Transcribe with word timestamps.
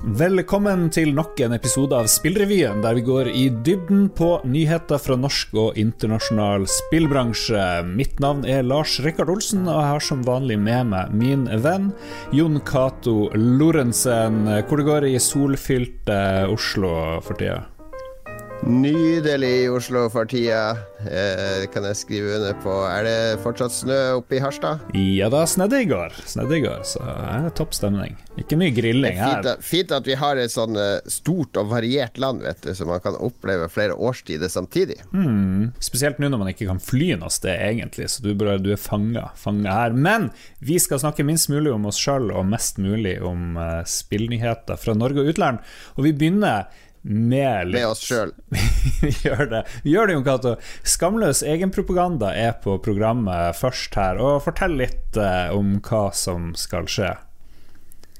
Velkommen 0.00 0.86
til 0.88 1.10
nok 1.12 1.36
en 1.44 1.52
episode 1.52 1.92
av 1.92 2.06
Spillrevyen, 2.08 2.78
der 2.80 2.94
vi 2.96 3.02
går 3.04 3.28
i 3.36 3.42
dybden 3.52 4.06
på 4.16 4.30
nyheter 4.48 4.96
fra 4.96 5.12
norsk 5.20 5.52
og 5.60 5.76
internasjonal 5.76 6.64
spillbransje. 6.72 7.66
Mitt 7.84 8.16
navn 8.24 8.46
er 8.48 8.64
Lars 8.64 8.94
Rikard 9.04 9.28
Olsen, 9.28 9.66
og 9.68 9.76
jeg 9.76 9.90
har 9.90 10.06
som 10.06 10.22
vanlig 10.24 10.56
med 10.56 10.88
meg 10.94 11.12
min 11.12 11.44
venn 11.60 11.90
Jon 12.32 12.56
Cato 12.64 13.28
Lorentzen. 13.36 14.46
Hvor 14.64 14.80
det 14.80 14.88
går 14.88 15.08
i 15.10 15.20
solfylte 15.20 16.16
Oslo 16.48 16.94
for 17.20 17.36
tida? 17.36 17.66
Nydelig 18.60 19.50
i 19.62 19.68
Oslo 19.72 20.02
for 20.12 20.28
tida. 20.28 20.74
Eh, 21.08 21.62
kan 21.72 21.84
jeg 21.88 21.96
skrive 21.96 22.34
under 22.36 22.56
på. 22.60 22.72
Er 22.84 23.06
det 23.06 23.14
fortsatt 23.40 23.72
snø 23.72 23.96
oppe 24.18 24.36
i 24.36 24.40
Harstad? 24.42 24.82
Ja 24.92 25.30
da, 25.32 25.46
snødde 25.48 25.78
i 25.80 25.86
går. 25.88 26.12
Snødde 26.28 26.58
i 26.58 26.64
går, 26.66 26.82
så 26.84 27.00
er 27.08 27.46
det 27.46 27.54
topp 27.56 27.72
stemning. 27.78 28.18
Ikke 28.40 28.58
mye 28.60 28.74
grilling 28.76 29.16
her. 29.16 29.40
Fint, 29.40 29.64
fint 29.64 29.94
at 29.96 30.08
vi 30.08 30.18
har 30.20 30.36
et 30.36 30.52
sånn 30.52 30.76
eh, 30.76 30.98
stort 31.08 31.56
og 31.56 31.70
variert 31.72 32.20
land, 32.20 32.44
vet 32.44 32.60
du, 32.66 32.74
så 32.76 32.84
man 32.88 33.00
kan 33.04 33.16
oppleve 33.16 33.70
flere 33.72 33.96
årstider 33.96 34.52
samtidig. 34.52 34.98
Mm. 35.16 35.72
Spesielt 35.80 36.20
nå 36.20 36.28
når 36.28 36.44
man 36.44 36.52
ikke 36.52 36.68
kan 36.68 36.84
fly 36.84 37.14
noe 37.16 37.32
sted, 37.32 37.56
egentlig, 37.56 38.10
så 38.12 38.26
du, 38.26 38.34
du 38.36 38.70
er 38.74 38.80
fanga, 38.80 39.30
fanga 39.40 39.78
her. 39.78 39.96
Men 39.96 40.28
vi 40.60 40.76
skal 40.82 41.00
snakke 41.00 41.24
minst 41.24 41.48
mulig 41.48 41.72
om 41.72 41.88
oss 41.88 42.00
sjøl, 42.00 42.28
og 42.28 42.44
mest 42.52 42.76
mulig 42.82 43.16
om 43.24 43.56
uh, 43.56 43.80
spillnyheter 43.88 44.76
fra 44.84 44.98
Norge 45.00 45.24
og 45.24 45.32
utland. 45.32 45.64
Og 45.96 46.04
vi 46.10 46.16
begynner 46.20 46.68
med, 47.02 47.70
med 47.72 47.86
oss 47.88 48.02
sjøl. 48.04 48.34
vi 49.04 49.12
gjør 49.24 49.46
det, 49.50 49.62
vi 49.84 49.94
gjør 49.94 50.10
det 50.10 50.16
Jon 50.18 50.26
Cato. 50.26 50.54
Skamløs 50.84 51.42
egenpropaganda 51.46 52.34
er 52.36 52.54
på 52.60 52.76
programmet 52.84 53.56
først 53.58 53.96
her, 53.96 54.20
og 54.20 54.42
fortell 54.44 54.76
litt 54.80 55.16
uh, 55.16 55.48
om 55.56 55.78
hva 55.86 56.08
som 56.16 56.52
skal 56.58 56.88
skje. 56.90 57.14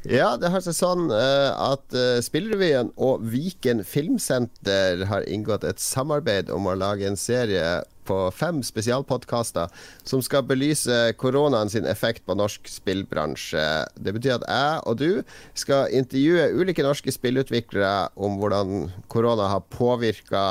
Ja, 0.09 0.33
det 0.41 0.49
har 0.49 0.63
seg 0.65 0.79
sånn 0.79 1.11
uh, 1.13 1.53
at 1.61 1.85
uh, 1.93 2.23
Spillrevyen 2.25 2.95
og 2.97 3.27
Viken 3.29 3.85
Filmsenter 3.85 5.05
har 5.11 5.29
inngått 5.29 5.67
et 5.69 5.83
samarbeid 5.83 6.49
om 6.55 6.71
å 6.71 6.79
lage 6.79 7.05
en 7.09 7.21
serie 7.21 7.83
på 8.11 8.19
fem 8.35 8.61
spesialpodkaster 8.67 9.71
som 10.07 10.23
skal 10.25 10.45
belyse 10.49 10.99
koronaen 11.21 11.71
sin 11.71 11.87
effekt 11.89 12.27
på 12.27 12.35
norsk 12.39 12.67
spillbransje. 12.71 13.65
Det 13.95 14.15
betyr 14.17 14.41
at 14.41 14.47
jeg 14.51 14.83
og 14.91 14.99
du 15.01 15.23
skal 15.59 15.93
intervjue 15.95 16.49
ulike 16.59 16.85
norske 16.85 17.13
spillutviklere 17.15 18.11
om 18.21 18.39
hvordan 18.41 18.91
korona 19.13 19.49
har 19.53 19.65
påvirka 19.73 20.43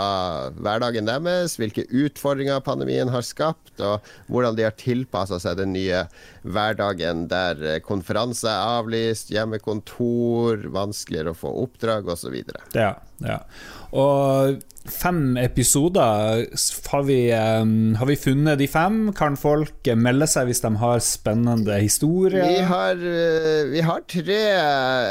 hverdagen 0.60 1.10
deres, 1.10 1.58
hvilke 1.60 1.86
utfordringer 1.90 2.64
pandemien 2.64 3.12
har 3.12 3.26
skapt, 3.26 3.76
og 3.84 4.06
hvordan 4.32 4.58
de 4.58 4.68
har 4.68 4.78
tilpassa 4.80 5.40
seg 5.42 5.60
den 5.60 5.74
nye 5.76 6.06
hverdagen 6.48 7.28
der 7.32 7.82
konferanser 7.86 8.52
er 8.54 8.80
avlyst, 8.80 9.34
hjemmekontor, 9.34 10.70
vanskeligere 10.74 11.34
å 11.34 11.40
få 11.40 11.54
oppdrag 11.66 12.10
osv. 12.14 12.40
Ja, 12.78 12.94
ja. 13.26 13.42
Og 13.90 14.60
fem 14.90 15.38
episoder. 15.38 16.46
Har 16.90 17.04
vi, 17.08 17.20
um, 17.34 17.96
har 17.96 18.10
vi, 18.10 18.18
funnet 18.20 18.60
de 18.60 18.68
fem? 18.68 18.98
Kan 19.18 19.38
folk 19.40 19.90
melde 19.96 20.28
seg 20.30 20.50
hvis 20.50 20.64
de 20.66 20.74
har 20.82 21.00
spennende 21.06 21.78
historier? 21.82 22.44
Vi 22.46 22.66
har, 22.72 23.00
uh, 23.00 23.70
vi 23.72 23.86
har 23.86 24.04
tre 24.10 24.42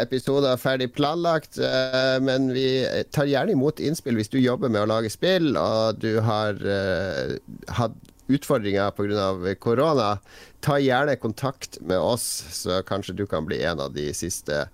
episoder 0.02 0.60
ferdig 0.60 0.90
planlagt, 0.96 1.60
uh, 1.62 2.18
men 2.24 2.50
vi 2.54 2.68
tar 3.14 3.30
gjerne 3.30 3.56
imot 3.56 3.80
innspill 3.80 4.18
hvis 4.18 4.32
du 4.34 4.40
jobber 4.42 4.72
med 4.72 4.84
å 4.84 4.90
lage 4.92 5.12
spill 5.12 5.54
og 5.56 6.02
du 6.02 6.18
har 6.24 6.58
uh, 6.62 7.38
hatt 7.80 7.96
utfordringer 8.28 8.90
pga. 8.90 9.54
korona. 9.60 10.18
Ta 10.60 10.78
gjerne 10.78 11.16
kontakt 11.16 11.80
med 11.80 11.98
oss, 11.98 12.44
så 12.52 12.82
kanskje 12.82 13.16
du 13.16 13.26
kan 13.26 13.46
bli 13.46 13.62
en 13.64 13.80
av 13.80 13.94
de 13.94 14.10
siste 14.14 14.66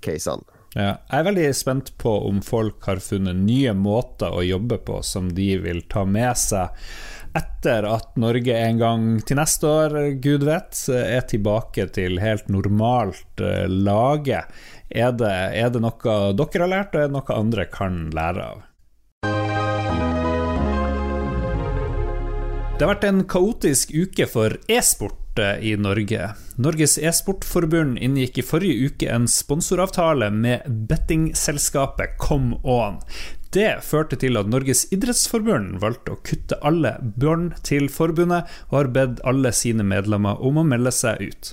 casene. 0.00 0.51
Ja, 0.72 0.94
jeg 1.04 1.18
er 1.18 1.26
veldig 1.26 1.48
spent 1.52 1.90
på 2.00 2.12
om 2.30 2.38
folk 2.44 2.86
har 2.88 3.02
funnet 3.04 3.36
nye 3.44 3.74
måter 3.76 4.32
å 4.32 4.44
jobbe 4.46 4.78
på 4.80 5.02
som 5.04 5.28
de 5.36 5.50
vil 5.60 5.82
ta 5.92 6.06
med 6.08 6.32
seg 6.40 6.72
etter 7.36 7.84
at 7.88 8.16
Norge 8.20 8.56
en 8.56 8.80
gang 8.80 9.04
til 9.24 9.38
neste 9.40 9.68
år, 9.68 9.94
gud 10.24 10.44
vet, 10.48 10.76
er 10.92 11.24
tilbake 11.28 11.86
til 11.96 12.18
helt 12.20 12.48
normalt 12.52 13.40
uh, 13.40 13.64
lage. 13.68 14.42
Er 14.92 15.14
det, 15.16 15.32
er 15.56 15.72
det 15.72 15.80
noe 15.80 16.18
dere 16.36 16.64
har 16.64 16.72
lært, 16.72 16.92
og 16.92 17.00
er 17.00 17.08
det 17.08 17.16
noe 17.16 17.38
andre 17.38 17.68
kan 17.72 18.04
lære 18.12 18.50
av? 18.52 18.60
Det 22.76 22.84
har 22.84 22.94
vært 22.96 23.08
en 23.08 23.24
kaotisk 23.28 23.92
uke 23.96 24.28
for 24.28 24.56
e-sport 24.72 25.21
i 25.40 25.76
Norge. 25.80 26.34
Norges 26.60 26.98
e-sportforbund 26.98 27.96
inngikk 28.04 28.42
i 28.42 28.44
forrige 28.44 28.90
uke 28.90 29.08
en 29.08 29.24
sponsoravtale 29.30 30.28
med 30.30 30.66
bettingselskapet 30.90 32.18
Come 32.20 32.58
On. 32.62 33.00
Det 33.52 33.80
førte 33.84 34.16
til 34.20 34.36
at 34.40 34.48
Norges 34.48 34.86
idrettsforbund 34.92 35.78
valgte 35.80 36.14
å 36.14 36.20
kutte 36.24 36.56
alle 36.64 36.94
børn 37.00 37.50
til 37.64 37.88
forbundet, 37.92 38.48
og 38.70 38.78
har 38.78 38.92
bedt 38.92 39.24
alle 39.28 39.52
sine 39.56 39.84
medlemmer 39.84 40.40
om 40.40 40.60
å 40.60 40.64
melde 40.68 40.92
seg 40.92 41.20
ut. 41.20 41.52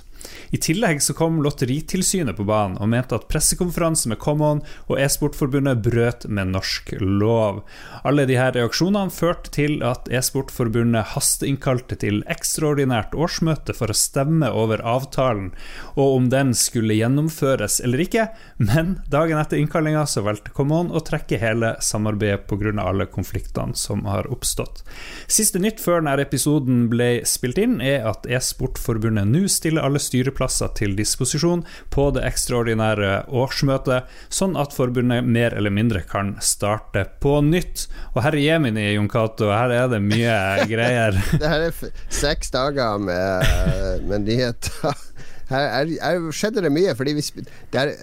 I 0.50 0.58
tillegg 0.58 1.02
så 1.02 1.14
kom 1.14 1.38
Lotteritilsynet 1.44 2.36
på 2.38 2.46
banen 2.48 2.78
og 2.80 2.90
mente 2.92 3.16
at 3.16 3.28
pressekonferansen 3.30 4.12
med 4.12 4.20
Common 4.22 4.62
og 4.88 4.98
E-sportforbundet 5.00 5.82
brøt 5.84 6.26
med 6.28 6.52
norsk 6.54 6.92
lov. 7.00 7.62
Alle 8.06 8.26
disse 8.28 8.48
reaksjonene 8.56 9.14
førte 9.14 9.52
til 9.54 9.78
at 9.86 10.10
E-sportforbundet 10.10 11.12
hasteinnkalte 11.14 11.98
til 12.02 12.22
ekstraordinært 12.30 13.14
årsmøte 13.14 13.76
for 13.76 13.92
å 13.92 13.96
stemme 13.96 14.50
over 14.50 14.82
avtalen, 14.86 15.52
og 15.94 16.16
om 16.16 16.28
den 16.32 16.52
skulle 16.58 16.98
gjennomføres 16.98 17.80
eller 17.84 18.04
ikke, 18.04 18.26
men 18.58 18.98
dagen 19.12 19.38
etter 19.40 19.60
innkallinga 19.60 20.06
så 20.10 20.24
valgte 20.26 20.54
Common 20.56 20.90
å 20.90 21.02
trekke 21.04 21.38
hele 21.40 21.76
samarbeidet 21.84 22.46
pga. 22.50 22.74
alle 22.80 23.06
konfliktene 23.06 23.74
som 23.74 24.04
har 24.04 24.28
oppstått. 24.30 24.82
Siste 25.30 25.58
nytt 25.62 25.80
før 25.80 26.00
denne 26.00 26.18
episoden 26.20 26.88
ble 26.92 27.22
spilt 27.28 27.58
inn, 27.58 27.78
er 27.80 28.04
at 28.08 28.26
E-sportforbundet 28.28 29.28
nå 29.30 29.46
stiller 29.48 29.86
alle 29.86 30.02
styreplasser 30.10 30.74
til 30.78 30.96
disposisjon 30.98 31.64
på 31.94 32.10
det 32.16 32.26
ekstraordinære 32.28 33.30
årsmøtet, 33.30 34.10
sånn 34.32 34.58
at 34.60 34.74
forbundet 34.76 35.26
mer 35.26 35.54
eller 35.56 35.74
mindre 35.74 36.02
kan 36.06 36.34
starte 36.44 37.06
på 37.22 37.38
nytt. 37.46 37.86
Og 38.14 38.22
herre 38.26 38.42
jemini, 38.42 38.90
Jon 38.96 39.10
Cato, 39.10 39.50
her 39.54 39.74
er 39.74 39.90
det 39.92 40.02
mye 40.04 40.36
greier. 40.72 41.18
det 41.32 41.52
her 41.54 41.68
er 41.70 41.98
seks 42.12 42.52
dager 42.54 42.98
med, 43.02 44.06
med 44.10 44.26
nyheter. 44.28 45.06
Her, 45.50 45.88
her, 45.98 46.26
skjedde 46.34 46.62
det 46.62 46.70
mye, 46.70 46.94
fordi 46.94 47.16
vi, 47.16 47.24
det 47.72 47.80
er 47.80 47.94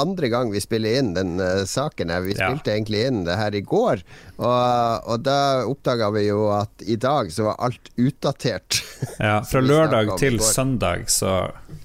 andre 0.00 0.30
gang 0.32 0.52
vi 0.52 0.62
spiller 0.62 1.00
inn 1.00 1.14
den 1.16 1.36
uh, 1.40 1.64
saken. 1.68 2.12
her 2.12 2.24
Vi 2.26 2.36
spilte 2.36 2.72
ja. 2.72 2.76
egentlig 2.76 3.04
inn 3.08 3.24
det 3.26 3.38
her 3.38 3.56
i 3.56 3.62
går, 3.64 4.02
og, 4.36 5.08
og 5.08 5.24
da 5.26 5.38
oppdaga 5.68 6.10
vi 6.16 6.26
jo 6.28 6.50
at 6.54 6.84
i 6.86 6.98
dag 7.00 7.32
så 7.34 7.50
var 7.50 7.62
alt 7.68 7.92
utdatert. 7.96 8.82
Ja, 9.16 9.40
fra 9.48 9.60
lørdag 9.62 10.10
til 10.20 10.36
søndag 10.44 11.06
så 11.12 11.30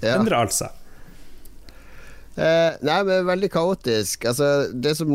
ja. 0.01 0.15
endrer 0.17 0.41
alt 0.41 0.55
seg. 0.55 0.73
Uh, 2.35 2.75
nei, 2.83 2.99
men 3.07 3.27
veldig 3.27 3.49
kaotisk. 3.51 4.25
Altså, 4.31 4.71
det 4.71 4.95
som 4.99 5.11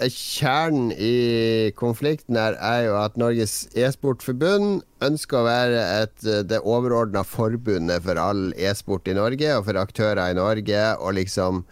er 0.00 0.10
kjernen 0.12 0.90
i 0.96 1.70
konflikten 1.78 2.38
her, 2.40 2.56
er 2.56 2.86
jo 2.88 2.96
at 3.00 3.16
Norges 3.20 3.66
e-sportforbund 3.76 4.82
ønsker 5.04 5.40
å 5.40 5.46
være 5.46 5.80
et, 6.02 6.16
eh, 6.24 6.42
det 6.46 6.62
overordna 6.64 7.24
forbundet 7.26 8.04
for 8.06 8.20
all 8.20 8.50
e-sport 8.56 9.08
i 9.08 9.16
Norge, 9.16 9.50
og 9.56 9.66
for 9.68 9.80
aktører 9.80 10.30
i 10.30 10.38
Norge, 10.38 10.84
og 10.98 11.16
liksom 11.18 11.64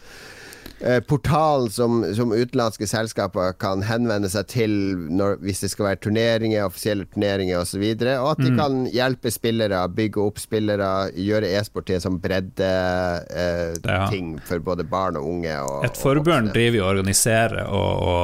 eh, 0.81 1.01
portalen 1.01 1.71
som, 1.71 2.15
som, 2.15 2.33
utenlandske 2.33 2.87
selskaper 2.89 3.53
kan 3.61 3.83
henvende 3.87 4.29
seg 4.33 4.47
til 4.53 4.73
når, 5.11 5.37
hvis 5.45 5.61
det 5.65 5.71
skal 5.73 5.85
være 5.91 6.01
turneringer, 6.07 6.67
offisielle 6.69 7.05
turneringer 7.13 7.57
osv. 7.63 7.83
Og, 7.83 7.89
så 8.01 8.07
og 8.19 8.29
at 8.33 8.39
de 8.43 8.51
mm. 8.53 8.59
kan 8.61 8.73
hjelpe 8.95 9.29
spillere, 9.35 9.79
bygge 9.95 10.19
opp 10.23 10.39
spillere, 10.43 10.91
gjøre 11.17 11.49
e-sport 11.59 11.85
til 11.89 11.97
en 11.99 12.07
sånn 12.07 12.21
bredde-ting 12.23 14.27
eh, 14.37 14.43
for 14.49 14.59
både 14.65 14.83
barn 14.89 15.15
og 15.21 15.25
unge. 15.33 15.55
Og, 15.65 15.77
Et 15.89 15.97
forbund 15.99 16.47
driver 16.55 16.81
og 16.83 16.89
organiserer 16.95 17.55
og, 17.67 17.93
og 18.13 18.23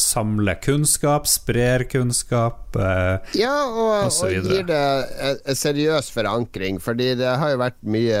samler 0.00 0.56
kunnskap, 0.62 1.24
sprer 1.30 1.80
kunnskap 1.90 2.76
eh, 2.76 3.16
Ja, 3.40 3.56
og, 3.66 3.92
og, 4.10 4.32
gir 4.46 4.64
det 4.68 4.86
en 5.50 5.56
seriøs 5.56 6.10
forankring, 6.14 6.74
fordi 6.82 7.08
det 7.18 7.38
har 7.40 7.48
jo 7.54 7.58
vært 7.62 7.78
mye 7.86 8.20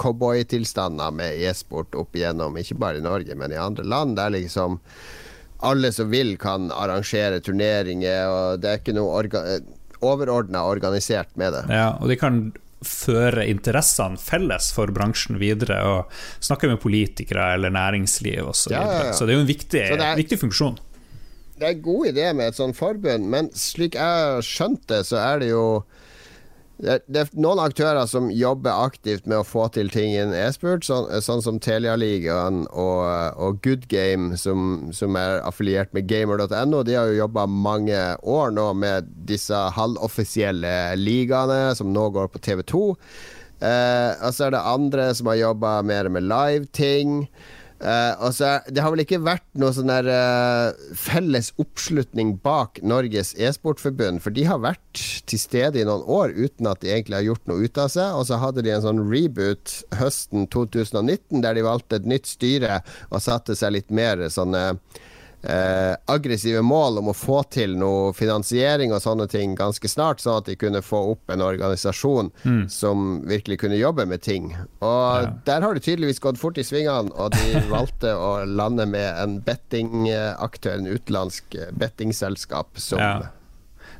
cowboytilstander 0.00 1.10
med 1.14 1.30
e-sport 1.48 1.94
opp 1.98 2.16
igjennom, 2.16 2.56
ikke 2.60 2.76
bare 2.80 3.01
Norge, 3.04 3.36
men 3.38 3.54
i 3.54 3.60
andre 3.60 3.84
land, 3.86 4.16
der 4.18 4.34
liksom 4.34 4.80
alle 5.62 5.92
som 5.94 6.10
vil, 6.10 6.34
kan 6.42 6.72
arrangere 6.74 7.38
turneringer, 7.44 8.26
og 8.26 8.62
det 8.62 8.70
er 8.70 8.82
ikke 8.82 8.96
noe 8.96 9.14
orga 9.20 9.44
overordna 10.02 10.64
organisert 10.66 11.30
med 11.38 11.54
det. 11.54 11.62
Ja, 11.70 11.92
og 12.00 12.10
de 12.10 12.18
kan 12.18 12.40
føre 12.82 13.44
interessene 13.46 14.18
felles 14.18 14.72
for 14.74 14.90
bransjen 14.94 15.38
videre, 15.38 15.78
og 15.86 16.42
snakke 16.42 16.70
med 16.70 16.80
politikere 16.82 17.52
eller 17.56 17.70
næringsliv 17.74 18.48
osv. 18.50 18.64
Så, 18.64 18.72
ja, 18.74 18.82
ja, 18.82 19.04
ja. 19.06 19.12
så 19.14 19.26
det 19.26 19.34
er 19.34 19.38
jo 19.38 19.44
en 19.44 19.52
viktig, 19.52 19.84
er, 19.94 20.16
viktig 20.18 20.40
funksjon. 20.40 20.80
Det 21.58 21.68
er 21.68 21.76
en 21.76 21.84
god 21.84 22.08
idé 22.10 22.26
med 22.34 22.50
et 22.50 22.58
sånt 22.58 22.74
forbund, 22.78 23.28
men 23.30 23.52
slik 23.54 23.94
jeg 23.94 24.02
har 24.02 24.42
skjønt 24.46 24.82
det, 24.90 25.04
så 25.06 25.20
er 25.22 25.44
det 25.44 25.52
jo 25.52 25.64
det, 26.82 26.96
det, 27.06 27.20
er 27.20 27.38
noen 27.38 27.60
aktører 27.62 28.08
som 28.10 28.26
jobber 28.34 28.74
aktivt 28.88 29.28
med 29.30 29.38
å 29.38 29.46
få 29.46 29.68
til 29.74 29.90
ting 29.92 30.16
innen 30.16 30.34
e-sport, 30.34 30.82
sånn, 30.86 31.06
sånn, 31.22 31.42
som 31.44 31.60
Telialigaen 31.62 32.64
og, 32.68 33.04
og 33.38 33.60
Good 33.62 33.86
Game, 33.92 34.34
som, 34.40 34.90
som 34.94 35.18
er 35.18 35.38
affiliert 35.46 35.94
med 35.94 36.08
gamer.no. 36.10 36.82
De 36.82 36.98
har 36.98 37.12
jo 37.12 37.20
jobba 37.20 37.46
mange 37.46 38.00
år 38.26 38.50
nå 38.56 38.66
med 38.82 39.12
disse 39.30 39.62
halvoffisielle 39.76 40.74
ligaene, 40.98 41.70
som 41.78 41.94
nå 41.94 42.08
går 42.16 42.32
på 42.34 42.42
TV2. 42.50 42.82
Eh, 43.62 44.10
og 44.18 44.34
så 44.34 44.48
er 44.48 44.56
det 44.56 44.66
andre 44.74 45.08
som 45.14 45.30
har 45.30 45.38
jobba 45.38 45.76
mer 45.86 46.10
med 46.10 46.26
live-ting. 46.26 47.20
Uh, 47.82 48.14
altså, 48.22 48.60
det 48.70 48.82
har 48.84 48.92
vel 48.94 49.02
ikke 49.02 49.18
vært 49.24 49.46
noe 49.58 49.74
sånn 49.74 49.90
der 49.90 50.06
uh, 50.06 50.92
felles 50.94 51.50
oppslutning 51.58 52.36
bak 52.44 52.78
Norges 52.86 53.32
e-sportforbund, 53.34 54.22
for 54.22 54.34
de 54.34 54.46
har 54.46 54.62
vært 54.62 55.02
til 55.26 55.40
stede 55.42 55.82
i 55.82 55.86
noen 55.88 56.06
år 56.06 56.30
uten 56.36 56.70
at 56.70 56.84
de 56.84 56.92
egentlig 56.94 57.18
har 57.18 57.26
gjort 57.32 57.50
noe 57.50 57.66
ut 57.66 57.80
av 57.82 57.90
seg. 57.90 58.14
Og 58.14 58.28
så 58.28 58.38
hadde 58.42 58.62
de 58.62 58.70
en 58.74 58.84
sånn 58.86 59.02
reboot 59.10 59.80
høsten 59.98 60.46
2019 60.54 61.42
der 61.42 61.58
de 61.58 61.66
valgte 61.66 61.98
et 61.98 62.06
nytt 62.06 62.30
styre 62.30 62.84
og 63.10 63.24
satte 63.24 63.58
seg 63.58 63.74
litt 63.74 63.90
mer 63.90 64.28
sånne 64.30 64.66
uh, 64.78 65.02
eh, 65.42 65.94
aggressive 66.06 66.62
mål 66.62 67.00
om 67.02 67.10
å 67.12 67.16
få 67.16 67.42
til 67.52 67.76
noe 67.78 68.12
finansiering 68.16 68.94
og 68.94 69.02
sånne 69.04 69.28
ting 69.30 69.56
ganske 69.58 69.90
snart, 69.90 70.22
sånn 70.22 70.40
at 70.42 70.50
de 70.50 70.56
kunne 70.60 70.82
få 70.84 71.02
opp 71.14 71.32
en 71.34 71.44
organisasjon 71.44 72.32
mm. 72.44 72.64
som 72.72 73.20
virkelig 73.28 73.60
kunne 73.64 73.80
jobbe 73.80 74.06
med 74.08 74.22
ting. 74.22 74.52
Og 74.80 75.26
ja. 75.26 75.28
der 75.46 75.66
har 75.66 75.74
det 75.74 75.84
tydeligvis 75.86 76.22
gått 76.22 76.40
fort 76.40 76.58
i 76.60 76.66
svingene, 76.66 77.12
og 77.14 77.34
de 77.36 77.62
valgte 77.74 78.14
å 78.16 78.32
lande 78.48 78.86
med 78.88 79.08
en 79.22 79.38
bettingaktør, 79.44 80.80
en 80.80 80.90
utenlandsk 80.90 81.56
bettingselskap, 81.78 82.76
som 82.80 83.02
ja 83.02 83.14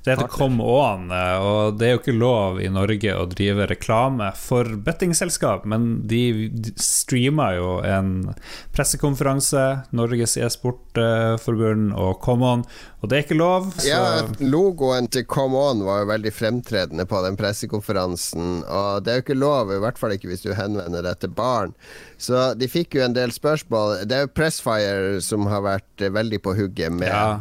det 0.04 0.10
heter 0.10 0.26
Come 0.26 0.64
On, 0.66 1.10
eh, 1.14 1.38
og 1.38 1.76
det 1.78 1.86
er 1.86 1.92
jo 1.94 2.00
ikke 2.00 2.14
lov 2.16 2.56
i 2.58 2.66
Norge 2.72 3.12
å 3.14 3.26
drive 3.30 3.68
reklame 3.70 4.32
for 4.34 4.66
bettingselskap, 4.82 5.62
men 5.70 6.00
de 6.10 6.50
streamer 6.74 7.58
jo 7.60 7.68
en 7.86 8.32
pressekonferanse, 8.74 9.62
Norges 9.94 10.34
e-sportforbund 10.42 11.92
og 11.94 12.18
Come 12.24 12.48
On, 12.48 12.64
og 12.98 13.10
det 13.10 13.18
er 13.18 13.26
ikke 13.28 13.38
lov. 13.38 13.68
Så. 13.76 13.86
Ja, 13.92 14.00
logoen 14.42 15.06
til 15.14 15.22
Come 15.30 15.60
On 15.70 15.84
var 15.86 16.02
jo 16.02 16.08
veldig 16.10 16.32
fremtredende 16.34 17.06
på 17.06 17.20
den 17.22 17.38
pressekonferansen, 17.38 18.64
og 18.66 19.04
det 19.06 19.12
er 19.12 19.20
jo 19.20 19.26
ikke 19.28 19.38
lov, 19.38 19.70
i 19.70 19.78
hvert 19.84 20.00
fall 20.02 20.16
ikke 20.16 20.32
hvis 20.32 20.42
du 20.42 20.50
henvender 20.58 21.06
deg 21.06 21.20
til 21.22 21.30
barn. 21.36 21.76
Så 22.18 22.50
de 22.58 22.66
fikk 22.70 22.98
jo 22.98 23.04
en 23.06 23.14
del 23.14 23.30
spørsmål. 23.34 24.00
Det 24.10 24.18
er 24.18 24.26
jo 24.26 24.34
Pressfire 24.34 25.22
som 25.22 25.46
har 25.50 25.62
vært 25.62 26.06
veldig 26.10 26.42
på 26.42 26.56
hugget 26.58 26.90
med 26.94 27.06
ja, 27.06 27.38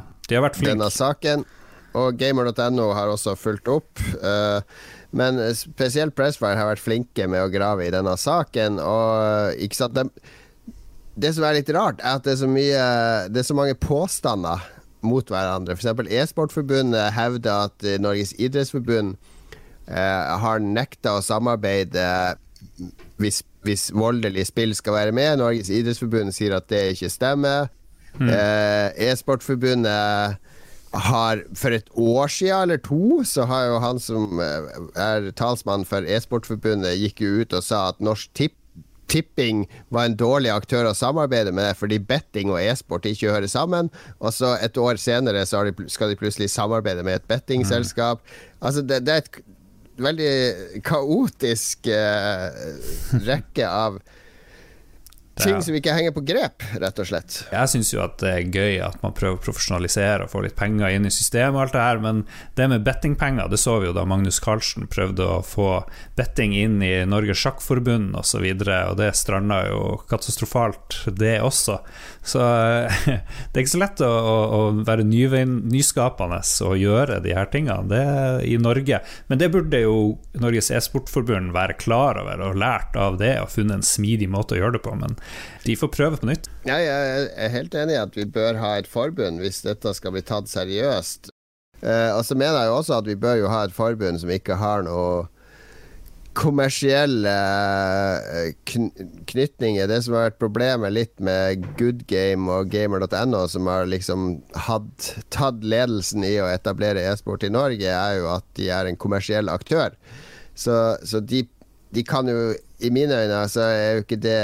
denne 0.62 0.92
saken. 0.94 1.48
Og 1.97 2.17
gamer.no 2.19 2.91
har 2.95 3.11
også 3.11 3.35
fulgt 3.39 3.67
opp. 3.71 4.01
Uh, 4.23 4.61
men 5.11 5.39
spesielt 5.57 6.15
Pressfire 6.15 6.55
har 6.55 6.69
vært 6.69 6.83
flinke 6.83 7.25
med 7.27 7.43
å 7.43 7.51
grave 7.51 7.88
i 7.88 7.91
denne 7.91 8.13
saken. 8.19 8.79
Og 8.79 9.57
ikke 9.59 9.79
sant 9.81 9.97
det, 9.97 10.05
det 11.19 11.33
som 11.35 11.47
er 11.47 11.57
litt 11.59 11.71
rart, 11.75 11.99
er 11.99 12.19
at 12.19 12.27
det 12.27 12.38
er 12.38 12.43
så, 12.43 12.47
mye, 12.51 12.85
det 13.27 13.41
er 13.43 13.49
så 13.49 13.57
mange 13.57 13.75
påstander 13.75 14.63
mot 15.03 15.27
hverandre. 15.33 15.75
F.eks. 15.75 16.07
E-sportforbundet 16.07 17.11
hevder 17.17 17.67
at 17.67 17.88
Norges 17.99 18.31
idrettsforbund 18.39 19.17
uh, 19.89 20.38
har 20.45 20.63
nekta 20.63 21.17
å 21.17 21.25
samarbeide 21.25 22.05
hvis, 23.21 23.41
hvis 23.65 23.89
voldelig 23.93 24.47
spill 24.49 24.75
skal 24.77 24.95
være 24.95 25.15
med. 25.15 25.41
Norges 25.41 25.71
idrettsforbund 25.73 26.31
sier 26.35 26.55
at 26.55 26.69
det 26.71 26.85
ikke 26.95 27.11
stemmer. 27.11 27.67
Mm. 28.15 28.29
Uh, 28.29 28.88
E-sportforbundet 29.09 30.39
har 30.91 31.43
For 31.55 31.71
et 31.71 31.88
år 31.95 32.27
siden 32.27 32.65
eller 32.65 32.79
to 32.83 33.21
så 33.27 33.45
har 33.47 33.67
jo 33.69 33.77
han 33.79 33.99
som 34.01 34.41
eh, 34.43 34.71
er 34.99 35.29
talsmann 35.39 35.85
for 35.88 36.03
E-sportforbundet, 36.03 36.99
gikk 36.99 37.21
jo 37.23 37.41
ut 37.41 37.55
og 37.55 37.63
sa 37.63 37.85
at 37.93 38.01
Norsk 38.03 38.33
Tipp 38.35 38.57
Tipping 39.11 39.65
var 39.91 40.07
en 40.07 40.15
dårlig 40.15 40.53
aktør 40.53 40.88
å 40.88 40.93
samarbeide 40.95 41.51
med 41.55 41.75
fordi 41.75 41.97
betting 41.99 42.51
og 42.53 42.61
e-sport 42.61 43.07
ikke 43.09 43.33
hører 43.33 43.49
sammen. 43.51 43.89
Og 44.23 44.31
så 44.31 44.53
et 44.63 44.77
år 44.79 44.99
senere 45.01 45.43
så 45.47 45.65
de, 45.67 45.73
skal 45.91 46.13
de 46.13 46.19
plutselig 46.19 46.47
samarbeide 46.53 47.03
med 47.03 47.19
et 47.19 47.27
bettingselskap. 47.27 48.23
Mm. 48.23 48.53
Altså 48.61 48.85
det, 48.88 49.01
det, 49.07 49.17
er 49.17 49.25
et 49.25 49.41
veldig 50.07 50.81
kaotisk 50.88 51.91
uh, 51.91 52.55
rekke 53.27 53.67
av 53.67 53.99
Ting 55.43 55.61
som 55.65 55.77
ikke 55.77 55.95
henger 55.95 56.13
på 56.15 56.23
grep, 56.25 56.65
rett 56.81 57.01
og 57.01 57.07
slett. 57.09 57.38
Jeg 57.51 57.71
syns 57.73 57.91
jo 57.93 58.01
at 58.03 58.17
det 58.21 58.31
er 58.31 58.49
gøy 58.53 58.79
at 58.85 58.99
man 59.03 59.15
prøver 59.17 59.39
å 59.39 59.43
profesjonalisere 59.43 60.27
og 60.27 60.33
få 60.33 60.43
litt 60.45 60.57
penger 60.59 60.93
inn 60.95 61.07
i 61.07 61.13
systemet 61.13 61.57
og 61.57 61.63
alt 61.65 61.75
det 61.75 61.85
her, 61.85 62.01
men 62.03 62.23
det 62.57 62.69
med 62.71 62.85
bettingpenger, 62.85 63.49
det 63.51 63.59
så 63.61 63.77
vi 63.81 63.89
jo 63.89 63.95
da 63.97 64.05
Magnus 64.09 64.41
Carlsen 64.43 64.89
prøvde 64.91 65.27
å 65.27 65.41
få 65.45 65.69
betting 66.19 66.55
inn 66.57 66.79
i 66.85 66.93
Norges 67.09 67.41
Sjakkforbund 67.41 68.15
osv., 68.19 68.45
og, 68.51 68.65
så 68.65 68.79
og 68.91 68.97
det 68.99 69.11
stranda 69.17 69.61
jo 69.69 69.81
katastrofalt, 70.09 71.01
det 71.17 71.38
også. 71.43 71.79
Så 72.23 72.41
det 73.05 73.55
er 73.55 73.63
ikke 73.63 73.75
så 73.75 73.81
lett 73.81 74.03
å, 74.05 74.11
å 74.11 74.61
være 74.85 75.05
nyskapende 75.07 76.41
og 76.65 76.77
gjøre 76.79 77.19
de 77.23 77.35
her 77.35 77.49
tingene 77.51 77.89
det 77.89 78.05
i 78.47 78.57
Norge. 78.61 79.01
Men 79.27 79.41
det 79.41 79.51
burde 79.53 79.83
jo 79.83 79.95
Norges 80.41 80.71
e-sportforbund 80.73 81.53
være 81.55 81.77
klar 81.81 82.19
over 82.21 82.43
og 82.45 82.59
lært 82.61 82.97
av 82.99 83.17
det 83.21 83.33
og 83.41 83.51
funnet 83.53 83.79
en 83.79 83.85
smidig 83.85 84.29
måte 84.31 84.55
å 84.55 84.61
gjøre 84.61 84.77
det 84.77 84.83
på. 84.85 84.95
Men 84.99 85.17
de 85.66 85.75
får 85.78 85.92
prøve 85.94 86.22
på 86.22 86.30
nytt. 86.30 86.50
Ja, 86.66 86.80
jeg 86.81 87.28
er 87.36 87.54
helt 87.54 87.75
enig 87.78 87.98
i 87.98 88.01
at 88.01 88.18
vi 88.18 88.25
bør 88.25 88.57
ha 88.62 88.78
et 88.80 88.89
forbund 88.89 89.44
hvis 89.44 89.62
dette 89.66 89.94
skal 89.98 90.16
bli 90.16 90.24
tatt 90.25 90.50
seriøst. 90.51 91.30
Eh, 91.81 92.10
og 92.13 92.24
så 92.25 92.38
mener 92.38 92.63
jeg 92.63 92.72
jo 92.72 92.80
også 92.80 92.98
at 93.00 93.10
vi 93.10 93.19
bør 93.19 93.39
jo 93.42 93.51
ha 93.51 93.63
et 93.66 93.75
forbund 93.75 94.22
som 94.22 94.33
ikke 94.33 94.57
har 94.62 94.86
noe 94.86 95.30
kommersielle 96.38 97.33
kn 98.69 98.88
knytninger. 99.28 99.88
Det 99.89 100.00
som 100.06 100.16
har 100.16 100.30
vært 100.30 100.39
problemet 100.39 100.94
litt 100.95 101.13
med 101.24 101.66
Good 101.80 102.06
Game 102.07 102.51
og 102.51 102.72
gamer.no, 102.72 103.44
som 103.51 103.68
har 103.68 103.89
liksom 103.92 104.38
hatt, 104.68 105.12
tatt 105.34 105.63
ledelsen 105.63 106.24
i 106.27 106.38
å 106.39 106.50
etablere 106.51 107.04
e-sport 107.12 107.44
i 107.44 107.51
Norge, 107.51 107.88
er 107.92 108.22
jo 108.22 108.30
at 108.31 108.48
de 108.60 108.69
er 108.72 108.88
en 108.88 109.00
kommersiell 109.00 109.51
aktør. 109.51 109.98
Så, 110.56 110.77
så 111.04 111.19
de, 111.19 111.44
de 111.92 112.06
kan 112.07 112.30
jo 112.31 112.54
i 112.81 112.92
mine 112.94 113.18
øyne 113.24 113.42
så 113.51 113.66
er 113.69 113.89
jo 113.95 114.06
ikke 114.06 114.22
det 114.22 114.38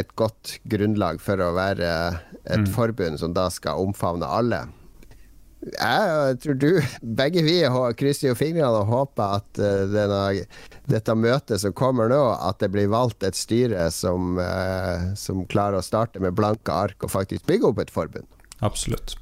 et 0.00 0.12
godt 0.18 0.58
grunnlag 0.70 1.20
for 1.22 1.42
å 1.42 1.52
være 1.56 1.88
et 2.44 2.62
mm. 2.62 2.68
forbund 2.74 3.20
som 3.20 3.34
da 3.36 3.48
skal 3.52 3.82
omfavne 3.82 4.28
alle. 4.28 4.64
Jeg 5.60 6.36
tror 6.40 6.56
du 6.56 6.68
Begge 7.20 7.42
vi 7.44 7.58
krysser 8.00 8.30
jo 8.30 8.36
fingrene 8.38 8.80
og 8.80 8.88
håper 8.88 9.34
at 9.40 9.60
uh, 9.60 9.84
denne, 9.92 10.46
dette 10.88 11.16
møtet 11.16 11.60
som 11.60 11.74
kommer 11.76 12.08
nå, 12.08 12.20
at 12.32 12.62
det 12.62 12.70
blir 12.72 12.88
valgt 12.92 13.26
et 13.26 13.36
styre 13.36 13.90
som, 13.92 14.40
uh, 14.40 15.12
som 15.20 15.44
klarer 15.52 15.80
å 15.80 15.84
starte 15.84 16.22
med 16.22 16.38
blanke 16.38 16.72
ark 16.72 17.04
og 17.04 17.12
faktisk 17.12 17.44
bygge 17.50 17.74
opp 17.74 17.84
et 17.84 17.92
forbund. 17.92 18.28
Absolutt. 18.64 19.19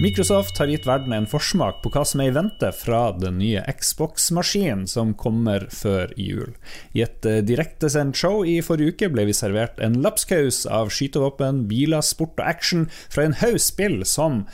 Microsoft 0.00 0.58
har 0.58 0.70
gitt 0.70 0.86
verden 0.88 1.12
en 1.12 1.26
forsmak 1.28 1.82
på 1.82 1.90
hva 1.92 2.02
som 2.08 2.22
er 2.22 2.30
i 2.30 2.34
vente 2.36 2.70
fra 2.76 3.00
den 3.16 3.36
nye 3.42 3.60
Xbox-maskinen 3.76 4.86
som 4.88 5.12
kommer 5.18 5.66
før 5.72 6.14
jul. 6.20 6.54
I 6.96 7.04
et 7.04 7.28
eh, 7.28 7.42
direktesendt 7.44 8.16
show 8.16 8.40
i 8.48 8.58
forrige 8.64 8.94
uke 8.94 9.10
ble 9.12 9.26
vi 9.28 9.36
servert 9.36 9.80
en 9.84 9.98
lapskaus 10.04 10.64
av 10.64 10.92
skytevåpen, 10.94 11.66
biler, 11.68 12.04
sport 12.04 12.40
og 12.40 12.48
action 12.48 12.88
fra 13.12 13.26
en 13.26 13.36
haug 13.42 13.60
spill 13.60 14.00
som 14.08 14.44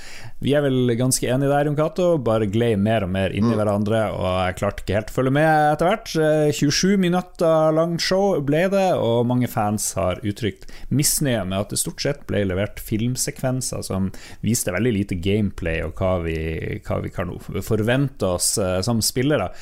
vi 0.42 0.54
er 0.56 0.64
vel 0.64 0.92
ganske 0.98 1.28
enige 1.30 1.50
der, 1.52 1.68
Jon 1.68 1.76
Cato, 1.78 2.06
bare 2.22 2.48
glei 2.50 2.72
mer 2.80 3.06
og 3.06 3.12
mer 3.14 3.34
inn 3.34 3.46
i 3.46 3.52
mm. 3.52 3.58
hverandre, 3.60 4.00
og 4.16 4.26
jeg 4.26 4.56
klarte 4.58 4.84
ikke 4.84 4.96
helt 4.98 5.12
å 5.12 5.16
følge 5.16 5.34
med 5.36 5.50
etter 5.70 5.88
hvert. 5.88 6.12
27 6.58 6.72
eh, 6.88 6.98
minutter 7.04 7.76
langt 7.76 8.02
show 8.02 8.40
ble 8.42 8.64
det, 8.72 8.88
og 8.98 9.28
mange 9.30 9.50
fans 9.50 9.92
har 9.98 10.22
uttrykt 10.26 10.66
misnøye 10.90 11.44
med 11.46 11.60
at 11.60 11.72
det 11.74 11.80
stort 11.82 12.02
sett 12.02 12.26
ble 12.30 12.42
levert 12.50 12.82
filmsekvenser 12.82 13.86
som 13.86 14.10
viste 14.42 14.74
veldig 14.74 14.96
lite 14.98 15.20
gameplay 15.22 15.80
og 15.86 15.96
hva 16.00 16.16
vi, 16.26 16.36
hva 16.82 17.00
vi 17.04 17.14
kan 17.14 17.32
forvente 17.62 18.34
oss 18.34 18.56
eh, 18.58 18.80
som 18.84 19.02
spillere. 19.04 19.52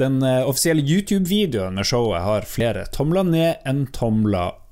Den 0.00 0.22
eh, 0.22 0.48
offisielle 0.48 0.86
YouTube-videoen 0.86 1.76
med 1.76 1.88
showet 1.90 2.24
har 2.24 2.48
flere 2.48 2.86
tomler 2.94 3.26
ned 3.26 3.68
enn 3.68 3.86
tomler 3.96 4.54
opp. 4.54 4.66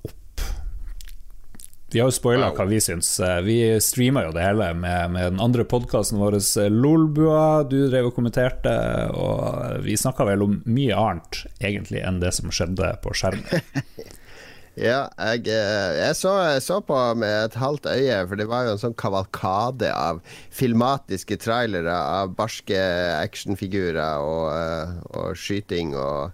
Vi 1.91 2.03
har 2.03 2.11
jo 2.11 2.13
spoila 2.13 2.51
wow. 2.51 2.57
hva 2.59 2.67
vi 2.69 2.81
syns. 2.85 3.15
Eh, 3.25 3.39
vi 3.47 3.57
streama 3.81 4.27
jo 4.27 4.35
det 4.37 4.45
hele 4.45 4.73
med, 4.77 5.15
med 5.15 5.33
den 5.33 5.41
andre 5.41 5.65
podkasten 5.65 6.21
vår, 6.21 6.37
Lolbua. 6.69 7.65
Du 7.65 7.79
drev 7.89 8.11
og 8.11 8.19
kommenterte, 8.19 8.75
og 9.17 9.81
vi 9.87 9.97
snakka 9.97 10.29
vel 10.29 10.45
om 10.45 10.59
mye 10.69 10.99
annet 11.01 11.43
egentlig 11.63 12.05
enn 12.05 12.21
det 12.21 12.35
som 12.37 12.53
skjedde 12.53 12.93
på 13.05 13.17
skjermen. 13.17 13.65
Ja, 14.79 15.09
jeg, 15.19 15.49
eh, 15.51 15.93
jeg, 15.99 16.15
så, 16.15 16.33
jeg, 16.53 16.63
så, 16.63 16.77
på 16.87 16.95
med 17.19 17.49
et 17.49 17.57
halvt 17.59 17.89
øye, 17.91 18.19
for 18.31 18.39
det 18.39 18.47
var 18.47 18.67
jo 18.67 18.77
en 18.77 18.83
sånn 18.85 18.95
kavalkade 19.01 19.89
av 19.91 20.21
filmatiske 20.55 21.35
trailere 21.43 21.97
av 21.97 22.37
barske 22.39 22.79
actionfigurer 23.19 24.23
og, 24.23 24.45
eh, 24.55 24.93
og 25.19 25.41
skyting 25.41 25.97
og 25.99 26.31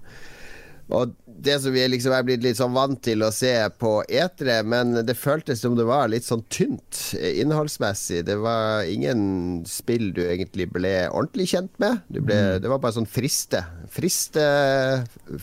og 0.93 1.15
det 1.45 1.57
som 1.63 1.73
vi 1.75 1.85
liksom 1.89 2.13
er 2.17 2.25
blitt 2.27 2.45
litt 2.45 2.59
sånn 2.59 2.75
vant 2.77 3.01
til 3.05 3.25
å 3.25 3.31
se 3.35 3.53
på 3.81 3.97
etere, 4.05 4.61
men 4.67 4.95
det 5.07 5.17
føltes 5.19 5.63
som 5.65 5.77
det 5.79 5.87
var 5.89 6.11
litt 6.13 6.27
sånn 6.27 6.45
tynt 6.53 7.01
innholdsmessig. 7.17 8.23
Det 8.29 8.37
var 8.41 8.89
ingen 8.89 9.65
spill 9.69 10.13
du 10.17 10.23
egentlig 10.27 10.69
ble 10.73 10.95
ordentlig 11.09 11.51
kjent 11.55 11.73
med. 11.83 12.05
Ble, 12.09 12.37
mm. 12.37 12.63
Det 12.65 12.73
var 12.73 12.83
bare 12.83 12.99
sånn 12.99 13.11
friste. 13.11 13.65
Friste 13.93 14.47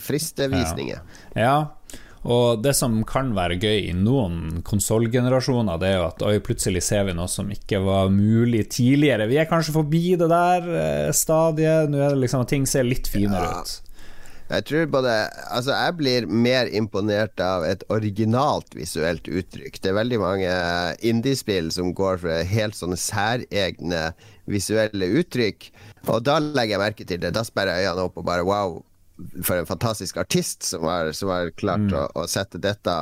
Fristevisninger. 0.08 1.02
Ja. 1.34 1.42
ja. 1.42 2.02
Og 2.22 2.60
det 2.62 2.76
som 2.78 3.00
kan 3.06 3.32
være 3.34 3.58
gøy 3.58 3.88
i 3.88 3.94
noen 3.98 4.60
konsollgenerasjoner, 4.66 5.78
det 5.82 5.88
er 5.88 5.96
jo 5.96 6.04
at 6.06 6.22
oi, 6.26 6.36
plutselig 6.44 6.84
ser 6.86 7.08
vi 7.08 7.16
noe 7.18 7.26
som 7.30 7.50
ikke 7.50 7.80
var 7.82 8.12
mulig 8.14 8.68
tidligere. 8.76 9.26
Vi 9.30 9.40
er 9.42 9.50
kanskje 9.50 9.74
forbi 9.74 10.04
det 10.20 10.28
der 10.30 10.68
eh, 10.70 11.08
stadiet. 11.18 11.90
Nå 11.90 11.98
er 11.98 12.14
det 12.14 12.22
liksom 12.22 12.44
at 12.44 12.52
ting 12.54 12.68
ser 12.70 12.86
litt 12.86 13.10
finere 13.10 13.48
ja. 13.48 13.58
ut. 13.58 13.91
Jeg 14.52 14.66
tror 14.68 14.90
både 14.92 15.12
Altså, 15.48 15.72
jeg 15.72 15.96
blir 15.96 16.26
mer 16.28 16.68
imponert 16.68 17.40
av 17.40 17.64
et 17.64 17.84
originalt 17.92 18.74
visuelt 18.76 19.28
uttrykk. 19.28 19.80
Det 19.80 19.90
er 19.90 19.96
veldig 19.96 20.20
mange 20.20 20.52
indiespill 21.08 21.70
som 21.72 21.94
går 21.96 22.20
for 22.24 22.52
helt 22.52 22.76
sånne 22.76 22.98
særegne 23.00 24.10
visuelle 24.50 25.08
uttrykk. 25.22 25.70
Og 26.08 26.24
da 26.26 26.38
legger 26.42 26.76
jeg 26.76 26.82
merke 26.82 27.06
til 27.08 27.22
det. 27.22 27.32
Da 27.36 27.44
sperrer 27.46 27.80
jeg 27.80 27.92
øynene 27.92 28.08
opp 28.08 28.20
og 28.20 28.26
bare 28.28 28.46
wow, 28.48 28.80
for 29.44 29.60
en 29.60 29.68
fantastisk 29.68 30.18
artist 30.20 30.66
som 30.66 30.86
har, 30.88 31.12
som 31.16 31.32
har 31.32 31.52
klart 31.56 31.88
mm. 31.88 31.96
å, 31.96 32.06
å, 32.22 32.28
sette 32.30 32.60
dette 32.62 32.96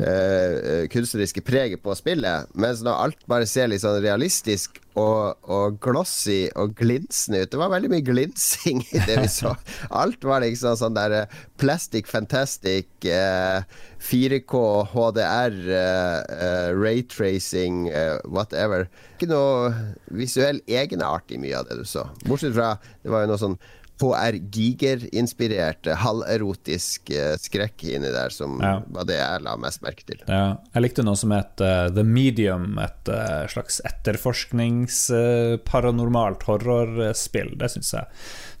uh, 0.00 0.86
kunstneriske 0.92 1.42
preget 1.46 1.82
på 1.84 1.94
spillet. 1.98 2.50
Mens 2.58 2.84
når 2.84 3.04
alt 3.06 3.26
bare 3.30 3.48
ser 3.48 3.70
litt 3.70 3.84
sånn 3.84 4.00
realistisk 4.02 4.80
og, 4.98 5.38
og, 5.46 5.76
glossy 5.82 6.48
og 6.58 6.72
glinsende 6.78 7.44
ut 7.44 7.52
Det 7.52 7.58
var 7.60 7.70
veldig 7.70 7.90
mye 7.92 8.04
glinsing 8.04 8.82
i 8.90 9.02
det 9.06 9.20
vi 9.22 9.28
så. 9.30 9.54
Alt 10.02 10.24
var 10.26 10.42
liksom 10.42 10.74
sånn 10.80 10.96
der 10.96 11.14
uh, 11.14 11.38
plastic 11.60 12.10
fantastic, 12.10 12.88
uh, 13.06 13.62
4K, 14.00 14.62
HDR, 14.90 15.56
uh, 15.70 16.70
raytracing, 16.74 17.84
whatever. 18.24 18.88
Ikke 19.14 19.30
noe 19.30 19.74
visuell 20.16 20.62
egenart 20.66 21.30
i 21.30 21.38
mye 21.40 21.58
av 21.60 21.68
det 21.68 21.78
du 21.80 21.84
så. 21.86 22.08
Bortsett 22.26 22.56
fra 22.56 22.74
det 23.04 23.12
var 23.12 23.26
jo 23.26 23.32
noe 23.34 23.42
sånn 23.42 23.60
HR 24.00 24.34
Giger-inspirert 24.52 25.86
halverotisk 26.00 27.10
eh, 27.14 27.36
skrekk 27.40 27.84
inni 27.84 28.10
der, 28.12 28.28
som 28.32 28.60
ja. 28.62 28.82
var 28.94 29.04
det 29.08 29.16
jeg 29.18 29.40
la 29.44 29.56
mest 29.60 29.82
merke 29.84 30.04
til. 30.08 30.18
Ja. 30.26 30.56
Jeg 30.74 30.82
likte 30.84 31.02
noe 31.06 31.16
som 31.18 31.30
het 31.34 31.60
uh, 31.64 31.88
The 31.92 32.04
Medium, 32.06 32.78
et 32.82 33.08
uh, 33.12 33.46
slags 33.50 33.80
etterforsknings-paranormalt 33.88 36.40
uh, 36.42 36.46
horrorspill. 36.48 37.50
Det 37.60 37.68
syns 37.74 37.90
jeg 37.96 38.04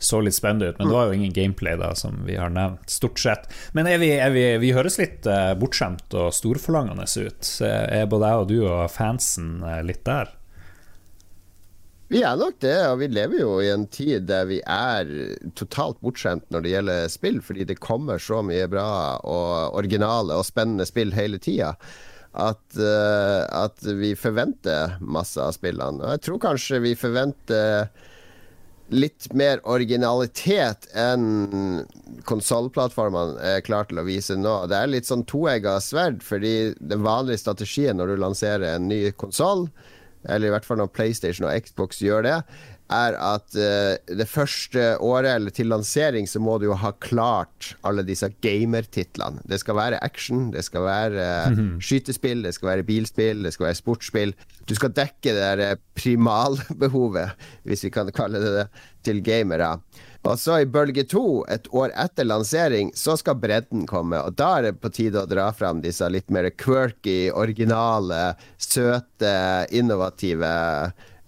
så 0.00 0.16
litt 0.24 0.36
spennende 0.36 0.68
ut, 0.70 0.78
men 0.78 0.86
det 0.88 0.96
var 0.96 1.06
jo 1.08 1.16
ingen 1.18 1.36
gameplay, 1.36 1.74
da, 1.80 1.88
som 1.98 2.12
vi 2.26 2.34
har 2.40 2.50
nevnt, 2.54 2.90
stort 2.90 3.18
sett. 3.20 3.42
Men 3.76 3.84
er 3.90 3.98
vi, 4.02 4.10
er 4.16 4.30
vi, 4.34 4.44
vi 4.62 4.76
høres 4.76 4.96
litt 5.00 5.22
bortskjemt 5.60 6.08
og 6.16 6.34
storforlangende 6.34 7.04
ut. 7.04 7.60
Er 7.66 8.10
både 8.10 8.26
jeg 8.30 8.38
og 8.40 8.48
du 8.48 8.58
og 8.64 8.90
fansen 8.92 9.48
litt 9.84 10.04
der? 10.08 10.26
Vi 12.10 12.24
er 12.26 12.34
nok 12.34 12.56
det, 12.58 12.74
og 12.90 12.96
vi 12.98 13.06
lever 13.06 13.38
jo 13.38 13.50
i 13.62 13.68
en 13.70 13.84
tid 13.86 14.24
der 14.26 14.48
vi 14.50 14.56
er 14.66 15.10
totalt 15.54 16.00
bortskjemt 16.02 16.48
når 16.50 16.64
det 16.64 16.72
gjelder 16.72 17.12
spill, 17.12 17.38
fordi 17.46 17.66
det 17.68 17.76
kommer 17.78 18.18
så 18.18 18.40
mye 18.42 18.66
bra 18.70 18.86
og 19.22 19.76
originale 19.78 20.34
og 20.40 20.48
spennende 20.48 20.88
spill 20.90 21.14
hele 21.14 21.38
tida. 21.38 21.76
At, 22.34 22.62
uh, 22.78 23.46
at, 23.54 23.78
vi 23.98 24.16
forventer 24.18 24.96
masse 25.02 25.38
av 25.42 25.54
spillene. 25.54 26.02
Og 26.02 26.16
jeg 26.16 26.24
tror 26.26 26.42
kanskje 26.42 26.82
vi 26.82 26.96
forventer 26.98 27.88
litt 28.90 29.28
mer 29.38 29.62
originalitet 29.70 30.88
enn 30.98 31.84
konsollplattformene 32.26 33.38
er 33.54 33.62
klar 33.62 33.86
til 33.86 34.02
å 34.02 34.06
vise 34.06 34.34
nå. 34.34 34.56
Det 34.66 34.78
er 34.78 34.90
litt 34.90 35.06
sånn 35.06 35.22
toegga 35.30 35.78
sverd, 35.82 36.24
fordi 36.26 36.72
den 36.74 37.06
vanlige 37.06 37.44
strategien 37.44 38.02
når 38.02 38.16
du 38.16 38.22
lanserer 38.26 38.74
en 38.74 38.90
ny 38.90 39.04
konsoll, 39.14 39.68
eller 40.28 40.50
i 40.50 40.52
hvert 40.54 40.66
fall 40.66 40.80
når 40.80 40.92
PlayStation 40.94 41.48
og 41.48 41.64
Xbox 41.64 42.02
gjør 42.04 42.26
det, 42.26 42.36
er 42.90 43.14
at 43.22 43.54
uh, 43.54 44.16
det 44.18 44.26
første 44.28 44.96
året 44.98 45.30
eller 45.36 45.54
til 45.54 45.70
lansering 45.70 46.26
så 46.28 46.42
må 46.42 46.56
du 46.58 46.66
jo 46.66 46.78
ha 46.80 46.90
klart 47.02 47.72
alle 47.86 48.02
disse 48.06 48.28
gamertitlene. 48.42 49.44
Det 49.46 49.60
skal 49.62 49.78
være 49.78 50.02
action, 50.04 50.48
det 50.54 50.64
skal 50.66 50.86
være 50.88 51.28
uh, 51.54 51.60
skytespill, 51.82 52.42
det 52.46 52.56
skal 52.56 52.72
være 52.72 52.86
bilspill, 52.88 53.44
det 53.46 53.54
skal 53.54 53.70
være 53.70 53.80
sportsspill. 53.80 54.34
Du 54.66 54.74
skal 54.78 54.94
dekke 54.96 55.34
det 55.36 55.50
der 55.62 55.82
primalbehovet, 55.98 57.36
hvis 57.68 57.86
vi 57.86 57.94
kan 57.94 58.10
kalle 58.14 58.42
det 58.42 58.54
det, 58.58 58.68
til 59.06 59.22
gamere. 59.24 59.76
Og 60.28 60.36
så 60.36 60.58
i 60.60 60.68
bølge 60.68 61.06
to, 61.08 61.42
et 61.48 61.68
år 61.72 61.94
etter 61.96 62.26
lansering, 62.28 62.90
så 62.96 63.16
skal 63.16 63.38
bredden 63.40 63.86
komme. 63.88 64.18
Og 64.20 64.36
da 64.36 64.50
er 64.58 64.68
det 64.68 64.80
på 64.82 64.90
tide 64.92 65.22
å 65.22 65.28
dra 65.30 65.48
fram 65.56 65.80
disse 65.80 66.08
litt 66.12 66.28
mer 66.34 66.50
quirky, 66.60 67.30
originale, 67.32 68.34
søte, 68.60 69.32
innovative 69.72 70.52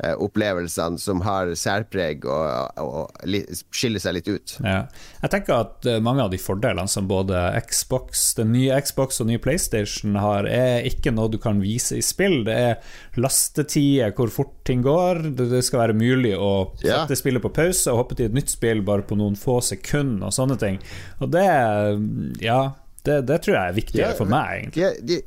opplevelsene 0.02 0.98
som 0.98 1.22
har 1.22 1.52
særpreg 1.58 2.26
og, 2.26 2.80
og, 2.82 3.28
skiller 3.74 4.02
seg 4.02 4.16
litt 4.16 4.30
ut. 4.30 4.54
Ja. 4.64 4.84
Jeg 5.22 5.32
tenker 5.34 5.56
at 5.60 5.88
eh, 5.88 6.00
mange 6.02 6.24
av 6.24 6.32
de 6.32 6.40
fordelene 6.42 6.90
som 6.90 7.08
både 7.10 7.38
Xbox, 7.68 8.32
den 8.38 8.52
nye 8.56 8.80
Xbox 8.82 9.22
og 9.22 9.30
nye 9.30 9.42
PlayStation 9.42 10.18
har, 10.18 10.48
er 10.50 10.86
ikke 10.88 11.14
noe 11.14 11.30
du 11.32 11.38
kan 11.42 11.62
vise 11.62 12.00
i 12.00 12.04
spill. 12.04 12.42
Det 12.48 12.56
er 12.56 13.20
lastetider, 13.22 14.14
hvor 14.16 14.32
fort 14.34 14.54
ting 14.68 14.82
går. 14.84 15.22
Det 15.38 15.62
skal 15.64 15.86
være 15.86 15.98
mulig 15.98 16.34
å 16.36 16.52
sette 16.80 17.14
ja. 17.14 17.22
spillet 17.22 17.44
på 17.44 17.52
pause 17.54 17.92
og 17.92 18.04
hoppe 18.04 18.18
til 18.18 18.30
et 18.30 18.36
nytt 18.36 18.52
spill 18.52 18.82
bare 18.86 19.06
på 19.06 19.18
noen 19.18 19.38
få 19.38 19.60
sekunder 19.64 20.28
og 20.30 20.36
sånne 20.36 20.58
ting. 20.60 20.80
Og 21.22 21.30
det, 21.34 21.46
ja, 22.42 22.62
det, 23.06 23.22
det 23.30 23.42
tror 23.44 23.58
jeg 23.58 23.62
er 23.62 23.78
viktigere 23.78 24.12
ja, 24.14 24.18
for 24.18 24.30
meg, 24.30 24.58
egentlig. 24.58 24.82
Ja, 24.82 24.92
de 25.02 25.22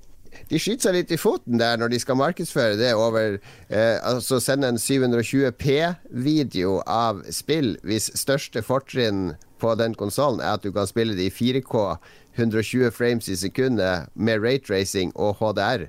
de 0.50 0.60
skyter 0.60 0.88
seg 0.88 0.98
litt 0.98 1.12
i 1.16 1.20
foten 1.20 1.60
der 1.62 1.78
når 1.80 1.94
de 1.94 2.00
skal 2.02 2.20
markedsføre 2.20 2.78
det 2.80 2.94
over 2.98 3.38
eh, 3.70 3.98
Altså 4.06 4.40
sende 4.44 4.68
en 4.70 4.80
720P-video 4.82 6.80
av 6.86 7.24
spill 7.34 7.76
hvis 7.86 8.12
største 8.18 8.64
fortrinn 8.66 9.34
på 9.62 9.76
den 9.80 9.96
konsollen 9.98 10.44
er 10.44 10.58
at 10.58 10.64
du 10.66 10.72
kan 10.76 10.88
spille 10.88 11.16
det 11.16 11.30
i 11.30 11.34
4K, 11.34 11.98
120 12.36 12.92
frames 12.92 13.30
i 13.32 13.38
sekundet 13.40 14.12
med 14.14 14.44
rate-racing 14.44 15.14
og 15.16 15.40
HDR. 15.40 15.88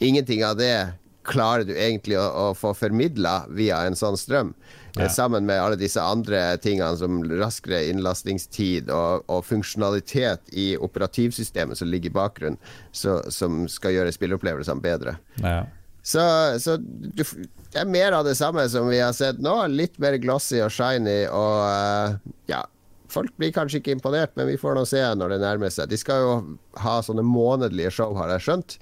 Ingenting 0.00 0.44
av 0.46 0.56
det 0.60 0.94
klarer 1.26 1.66
du 1.68 1.74
egentlig 1.76 2.18
å, 2.18 2.26
å 2.26 2.46
få 2.56 2.72
formidla 2.76 3.44
via 3.52 3.82
en 3.86 3.96
sånn 3.98 4.18
strøm. 4.18 4.54
Ja. 4.96 5.06
Sammen 5.12 5.46
med 5.46 5.60
alle 5.62 5.78
disse 5.78 6.02
andre 6.02 6.56
tingene 6.62 6.96
som 6.98 7.20
raskere 7.38 7.84
innlastingstid 7.92 8.90
og, 8.90 9.26
og 9.30 9.44
funksjonalitet 9.46 10.50
i 10.50 10.72
operativsystemet 10.80 11.78
som 11.78 11.90
ligger 11.90 12.10
i 12.10 12.16
bakgrunnen, 12.16 12.58
så, 12.90 13.20
som 13.30 13.66
skal 13.70 13.94
gjøre 13.94 14.16
spilleopplevelsene 14.16 14.82
bedre. 14.82 15.14
Ja. 15.44 15.62
Så, 16.02 16.24
så 16.58 16.78
du, 16.80 17.22
det 17.22 17.78
er 17.82 17.86
mer 17.86 18.16
av 18.16 18.26
det 18.26 18.34
samme 18.38 18.64
som 18.72 18.88
vi 18.90 18.98
har 19.02 19.14
sett 19.14 19.38
nå. 19.42 19.54
Litt 19.70 20.00
mer 20.02 20.16
glossy 20.18 20.62
og 20.64 20.72
shiny 20.74 21.22
og 21.28 21.56
uh, 21.68 22.34
ja. 22.50 22.64
Folk 23.10 23.32
blir 23.42 23.50
kanskje 23.50 23.80
ikke 23.80 23.96
imponert, 23.96 24.30
men 24.38 24.46
vi 24.46 24.58
får 24.58 24.76
nå 24.78 24.84
se 24.86 25.00
når 25.18 25.32
det 25.32 25.38
nærmer 25.42 25.72
seg. 25.74 25.90
De 25.90 25.96
skal 25.98 26.20
jo 26.22 26.34
ha 26.78 26.92
sånne 27.02 27.24
månedlige 27.26 27.90
show, 27.96 28.14
har 28.14 28.30
jeg 28.36 28.44
skjønt 28.44 28.76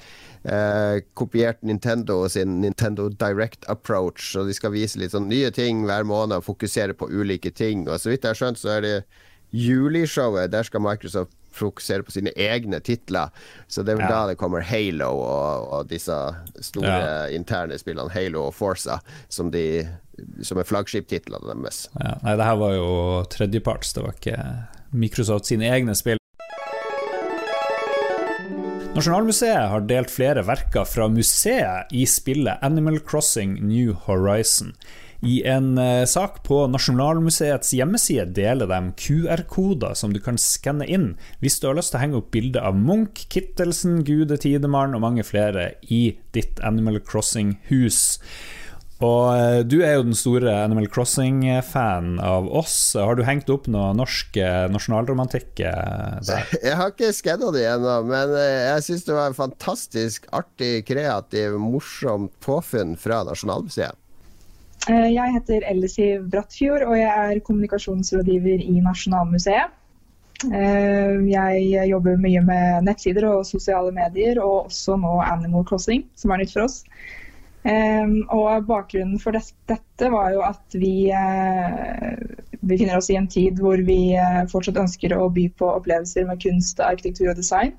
eh, 0.45 1.01
kopiert 1.19 1.63
Nintendo 1.63 2.21
sin 2.29 2.61
Nintendo 2.63 3.09
Direct 3.09 3.69
approach. 3.69 4.35
Og 4.37 4.49
de 4.49 4.57
skal 4.57 4.75
vise 4.75 5.01
litt 5.01 5.15
sånn 5.17 5.31
nye 5.31 5.51
ting 5.55 5.85
hver 5.89 6.07
måned 6.09 6.39
og 6.39 6.49
fokusere 6.51 6.97
på 6.99 7.11
ulike 7.11 7.51
ting. 7.55 7.87
Og 7.89 8.01
så 8.01 8.13
vidt 8.13 8.25
jeg 8.25 8.35
har 8.35 8.43
skjønt, 8.43 8.61
så 8.61 8.77
er 8.79 8.87
det 8.87 8.95
julishowet. 9.51 10.53
Der 10.53 10.67
skal 10.69 10.85
Microsoft 10.85 11.35
fokusere 11.59 12.05
på 12.07 12.15
sine 12.15 12.33
egne 12.37 12.81
titler. 12.85 13.33
Så 13.67 13.83
det 13.83 13.95
er 13.95 14.01
vel 14.01 14.07
ja. 14.07 14.13
da 14.13 14.33
det 14.33 14.39
kommer 14.41 14.65
Halo 14.65 15.11
og, 15.17 15.69
og 15.75 15.89
disse 15.91 16.17
store 16.65 16.93
ja. 16.93 17.17
interne 17.35 17.79
spillene, 17.81 18.13
Halo 18.15 18.49
og 18.49 18.55
Forza, 18.57 19.01
som, 19.33 19.51
de, 19.55 19.83
som 20.45 20.61
er 20.61 20.69
flaggskiptitlene 20.69 21.51
deres. 21.51 21.87
Ja. 21.99 22.15
Nei, 22.25 22.37
det 22.39 22.49
her 22.51 22.61
var 22.63 22.77
jo 22.77 22.93
tredjeparts, 23.33 23.97
det 23.97 24.07
var 24.07 24.17
ikke 24.21 24.39
Microsoft 24.93 25.51
sine 25.51 25.69
egne 25.73 25.97
spill. 25.99 26.21
Nasjonalmuseet 28.99 29.69
har 29.71 29.85
delt 29.87 30.11
flere 30.11 30.43
verker 30.43 30.83
fra 30.89 31.05
museet 31.07 31.93
i 31.95 32.01
spillet 32.11 32.59
Animal 32.67 32.97
Crossing 33.07 33.53
New 33.63 33.93
Horizon. 34.09 34.73
I 35.23 35.37
en 35.47 35.77
uh, 35.79 36.03
sak 36.03 36.41
på 36.43 36.65
Nasjonalmuseets 36.73 37.77
hjemmeside 37.79 38.25
deler 38.35 38.67
de 38.67 38.81
QR-koder 38.99 39.95
som 39.95 40.11
du 40.11 40.19
kan 40.23 40.41
skanne 40.43 40.87
inn 40.91 41.13
hvis 41.39 41.61
du 41.61 41.69
har 41.69 41.79
lyst 41.79 41.95
til 41.95 42.01
å 42.01 42.03
henge 42.03 42.19
opp 42.19 42.33
bilde 42.35 42.59
av 42.59 42.75
Munch, 42.75 43.29
Kittelsen, 43.31 44.01
Gude 44.09 44.41
Tidemann 44.43 44.99
og 44.99 45.05
mange 45.07 45.23
flere 45.27 45.77
i 45.87 46.17
ditt 46.35 46.59
Animal 46.67 46.99
Crossing-hus. 46.99 48.19
Og 48.99 49.27
eh, 49.31 49.61
du 49.63 49.77
er 49.87 49.95
jo 49.95 50.07
den 50.09 50.17
store 50.19 50.51
Animal 50.65 50.89
Crossing-fan 50.91 52.17
av 52.19 52.49
oss. 52.51 52.75
Har 52.99 53.15
du 53.15 53.23
hengt 53.27 53.51
opp 53.55 53.69
noe 53.71 53.93
norsk 53.95 54.41
eh, 54.43 54.65
nasjonalromantikk 54.75 55.63
eh, 55.63 56.17
der? 56.27 56.51
Jeg 56.67 56.75
har 56.81 56.91
ikke 56.91 57.13
skanna 57.15 57.53
det 57.55 57.63
ennå, 57.71 57.95
men 58.09 58.35
jeg 58.35 58.85
syns 58.89 59.07
det 59.07 59.15
var 59.15 59.31
en 59.31 59.39
fantastisk 59.39 60.27
artig, 60.35 60.83
kreativ, 60.89 61.55
morsomt 61.63 62.35
påfunn 62.43 62.97
fra 62.99 63.23
Nasjonalmuseet. 63.29 63.95
Jeg 64.89 65.35
heter 65.35 65.65
Ellisiv 65.69 66.23
Brattfjord, 66.33 66.87
og 66.87 66.95
jeg 66.97 67.11
er 67.11 67.41
kommunikasjonsrådgiver 67.45 68.63
i 68.65 68.79
Nasjonalmuseet. 68.81 69.75
Jeg 70.49 71.89
jobber 71.91 72.21
mye 72.23 72.43
med 72.47 72.87
nettsider 72.87 73.27
og 73.29 73.47
sosiale 73.47 73.93
medier, 73.93 74.41
og 74.41 74.71
også 74.71 74.97
nå 74.99 75.19
Animal 75.27 75.67
Crossing, 75.69 76.07
som 76.17 76.33
er 76.33 76.43
nytt 76.43 76.55
for 76.55 76.65
oss. 76.65 76.81
Og 77.69 78.65
bakgrunnen 78.69 79.19
for 79.21 79.37
dette 79.37 80.09
var 80.13 80.31
jo 80.33 80.41
at 80.47 80.77
vi 80.79 81.11
befinner 82.61 82.97
oss 82.97 83.11
i 83.13 83.19
en 83.19 83.29
tid 83.29 83.61
hvor 83.61 83.81
vi 83.85 84.15
fortsatt 84.53 84.81
ønsker 84.81 85.13
å 85.17 85.29
by 85.33 85.49
på 85.59 85.69
opplevelser 85.75 86.25
med 86.31 86.41
kunst, 86.41 86.81
arkitektur 86.81 87.33
og 87.35 87.37
design 87.41 87.75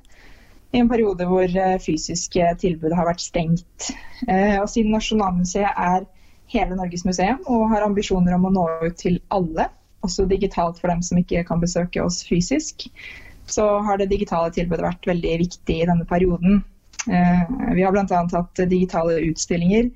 i 0.69 0.83
en 0.83 0.89
periode 0.91 1.25
hvor 1.25 1.49
fysiske 1.81 2.51
tilbud 2.61 2.93
har 2.93 3.09
vært 3.09 3.23
stengt. 3.25 3.89
Og 4.29 4.67
siden 4.69 4.93
Nasjonalmuseet 4.93 5.73
er 5.73 6.05
hele 6.53 6.77
Norges 6.77 7.05
museum 7.05 7.41
og 7.49 7.69
har 7.73 7.85
ambisjoner 7.85 8.35
om 8.37 8.47
å 8.49 8.53
nå 8.53 8.65
ut 8.85 8.97
til 8.99 9.19
alle, 9.33 9.69
også 10.05 10.25
digitalt 10.29 10.79
for 10.79 10.91
dem 10.91 11.01
som 11.05 11.19
ikke 11.21 11.43
kan 11.47 11.61
besøke 11.61 12.03
oss 12.03 12.21
fysisk, 12.27 12.87
så 13.49 13.65
har 13.85 13.99
det 13.99 14.11
digitale 14.11 14.51
tilbudet 14.53 14.85
vært 14.85 15.09
veldig 15.09 15.37
viktig 15.43 15.79
i 15.81 15.87
denne 15.89 16.05
perioden. 16.09 16.61
Eh, 17.09 17.73
vi 17.75 17.83
har 17.83 17.91
bl.a. 17.95 18.05
hatt 18.31 18.63
digitale 18.69 19.19
utstillinger, 19.31 19.89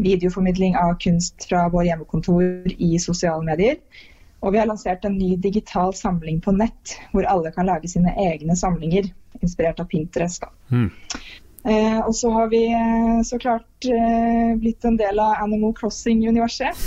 videoformidling 0.00 0.76
av 0.76 0.94
kunst 1.00 1.48
fra 1.48 1.66
vår 1.72 1.90
hjemmekontor 1.90 2.72
i 2.76 2.94
sosiale 3.00 3.44
medier. 3.44 3.80
Og 4.40 4.54
vi 4.54 4.60
har 4.60 4.68
lansert 4.68 5.04
en 5.04 5.18
ny 5.18 5.34
digital 5.36 5.92
samling 5.94 6.40
på 6.40 6.54
nett, 6.56 6.96
hvor 7.12 7.28
alle 7.28 7.52
kan 7.52 7.68
lage 7.68 7.90
sine 7.92 8.12
egne 8.16 8.56
samlinger, 8.56 9.10
inspirert 9.40 9.80
av 9.82 9.88
Pinterest. 9.90 10.46
Mm. 10.72 10.88
Eh, 11.64 11.98
og 12.00 12.14
så 12.16 12.30
har 12.32 12.48
vi 12.48 12.62
eh, 12.72 13.20
så 13.24 13.38
klart 13.38 13.84
eh, 13.84 14.56
blitt 14.56 14.84
en 14.84 14.96
del 14.96 15.20
av 15.20 15.42
Animal 15.44 15.74
Crossing-universet. 15.76 16.86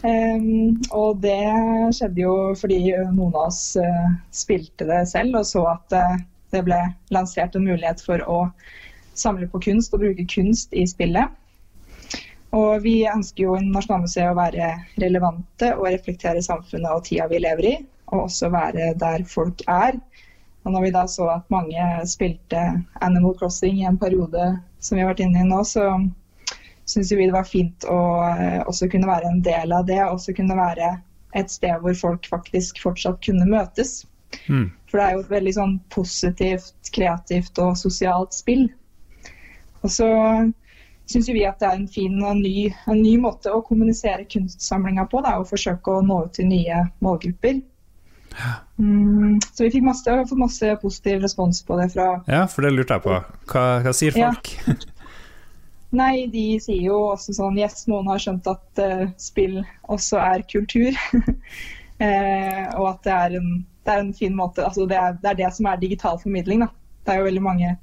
um, 0.00 0.78
og 1.02 1.20
det 1.20 1.42
skjedde 1.98 2.24
jo 2.24 2.36
fordi 2.56 2.80
noen 3.10 3.34
av 3.34 3.50
oss 3.50 3.60
uh, 3.76 4.08
spilte 4.32 4.88
det 4.88 5.02
selv 5.12 5.42
og 5.42 5.48
så 5.48 5.66
at 5.74 5.96
uh, 5.96 6.16
det 6.54 6.62
ble 6.66 6.78
lansert 7.14 7.56
en 7.56 7.66
mulighet 7.66 8.02
for 8.04 8.22
å 8.28 8.38
samle 9.16 9.48
på 9.50 9.60
kunst 9.68 9.94
og 9.94 10.04
bruke 10.04 10.26
kunst 10.30 10.74
i 10.76 10.84
spillet. 10.88 11.32
Og 12.56 12.82
vi 12.84 13.00
ønsker 13.10 13.44
jo 13.44 13.56
i 13.58 13.64
Nasjonalmuseet 13.64 14.30
å 14.30 14.38
være 14.38 14.68
relevante 15.02 15.72
og 15.76 15.88
reflektere 15.90 16.44
samfunnet 16.44 16.92
og 16.92 17.04
tida 17.08 17.26
vi 17.30 17.40
lever 17.42 17.70
i, 17.72 17.74
og 18.12 18.28
også 18.28 18.52
være 18.54 18.92
der 19.00 19.24
folk 19.28 19.64
er. 19.68 19.98
Og 20.66 20.72
når 20.74 20.86
vi 20.86 20.94
da 20.94 21.02
så 21.10 21.28
at 21.30 21.50
mange 21.52 21.82
spilte 22.10 22.62
Animal 23.04 23.36
Crossing 23.38 23.82
i 23.82 23.88
en 23.88 23.98
periode 23.98 24.46
som 24.80 24.96
vi 24.96 25.04
har 25.04 25.12
vært 25.12 25.22
inne 25.26 25.42
i 25.42 25.48
nå, 25.48 25.60
så 25.66 25.84
syns 26.86 27.12
vi 27.12 27.26
det 27.26 27.34
var 27.34 27.46
fint 27.46 27.86
å 27.90 27.98
eh, 28.30 28.62
også 28.66 28.88
kunne 28.90 29.10
være 29.10 29.30
en 29.30 29.42
del 29.46 29.74
av 29.74 29.86
det. 29.86 30.00
Også 30.06 30.34
kunne 30.34 30.58
være 30.58 30.96
et 31.36 31.52
sted 31.52 31.82
hvor 31.82 31.94
folk 31.98 32.26
faktisk 32.30 32.80
fortsatt 32.82 33.20
kunne 33.26 33.46
møtes. 33.50 34.00
Mm. 34.46 34.70
For 34.86 35.00
det 35.00 35.06
er 35.06 35.16
jo 35.16 35.24
et 35.24 35.32
veldig 35.32 35.54
sånn 35.56 35.76
positivt, 35.92 36.90
kreativt 36.94 37.58
og 37.62 37.74
sosialt 37.80 38.36
spill. 38.36 38.68
Og 39.82 39.90
så 39.92 40.08
syns 41.06 41.30
vi 41.30 41.44
at 41.46 41.60
det 41.62 41.68
er 41.68 41.78
en 41.80 41.88
fin 41.90 42.18
og 42.22 42.40
ny, 42.40 42.68
en 42.90 43.00
ny 43.00 43.14
måte 43.22 43.52
å 43.52 43.62
kommunisere 43.66 44.26
kunstsamlinga 44.30 45.06
på. 45.10 45.22
Da, 45.26 45.36
og 45.40 45.50
forsøke 45.50 45.98
å 45.98 46.04
nå 46.06 46.24
ut 46.26 46.36
til 46.38 46.50
nye 46.50 46.84
målgrupper. 47.04 47.62
Mm, 48.76 49.38
så 49.54 49.64
vi 49.64 49.70
fikk 49.72 49.86
masse, 49.86 50.16
fått 50.28 50.40
masse 50.40 50.74
positiv 50.82 51.22
respons 51.22 51.62
på 51.64 51.78
det 51.78 51.86
fra 51.94 52.08
Ja, 52.28 52.42
for 52.50 52.66
det 52.66 52.74
lurte 52.74 52.98
jeg 52.98 53.04
på. 53.06 53.20
Hva, 53.52 53.64
hva 53.86 53.94
sier 53.96 54.12
folk? 54.16 54.52
Ja. 54.66 54.76
Nei, 55.96 56.26
de 56.28 56.58
sier 56.60 56.82
jo 56.90 56.98
også 57.14 57.32
sånn 57.36 57.56
Yes, 57.60 57.86
noen 57.88 58.10
har 58.10 58.20
skjønt 58.20 58.48
at 58.50 58.82
uh, 58.82 59.06
spill 59.22 59.62
også 59.92 60.20
er 60.20 60.44
kultur. 60.50 60.98
uh, 61.14 62.64
og 62.78 62.84
at 62.90 63.06
det 63.06 63.14
er, 63.14 63.38
en, 63.38 63.48
det 63.86 63.94
er, 63.94 64.02
en, 64.02 64.14
fin 64.14 64.34
måte 64.36 64.64
altså 64.66 64.86
det 64.90 64.98
er, 64.98 65.16
det 65.22 65.30
er, 65.30 65.38
det 65.38 65.52
som 65.54 65.68
er 65.70 65.80
digital 65.80 66.18
formidling. 66.18 66.64
Da. 66.64 66.70
Det 67.06 67.12
er 67.12 67.20
jo 67.20 67.28
veldig 67.28 67.42
mange 67.44 67.76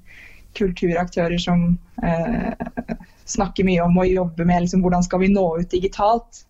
kulturaktører 0.58 1.40
som 1.42 1.78
eh, 2.04 2.96
snakker 3.26 3.66
mye 3.66 3.86
om 3.86 3.98
å 3.98 4.06
jobbe 4.06 4.46
med 4.46 4.66
liksom, 4.66 4.84
hvordan 4.84 5.06
skal 5.06 5.24
vi 5.24 5.32
nå 5.34 5.46
ut 5.62 5.72
digitalt. 5.72 6.44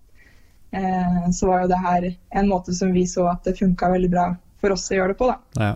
Eh, 0.73 1.29
så 1.31 1.51
var 1.51 1.63
jo 1.63 1.71
det 1.71 1.81
her 1.85 2.09
en 2.41 2.49
måte 2.49 2.73
som 2.73 2.91
vi 2.95 3.05
så 3.07 3.29
at 3.31 3.45
det 3.45 3.59
funka 3.59 3.91
veldig 3.93 4.09
bra 4.11 4.27
for 4.61 4.73
oss 4.73 4.89
å 4.91 4.97
gjøre 4.97 5.13
det 5.13 5.19
på. 5.21 5.29
da. 5.29 5.67
Ja. 5.67 5.73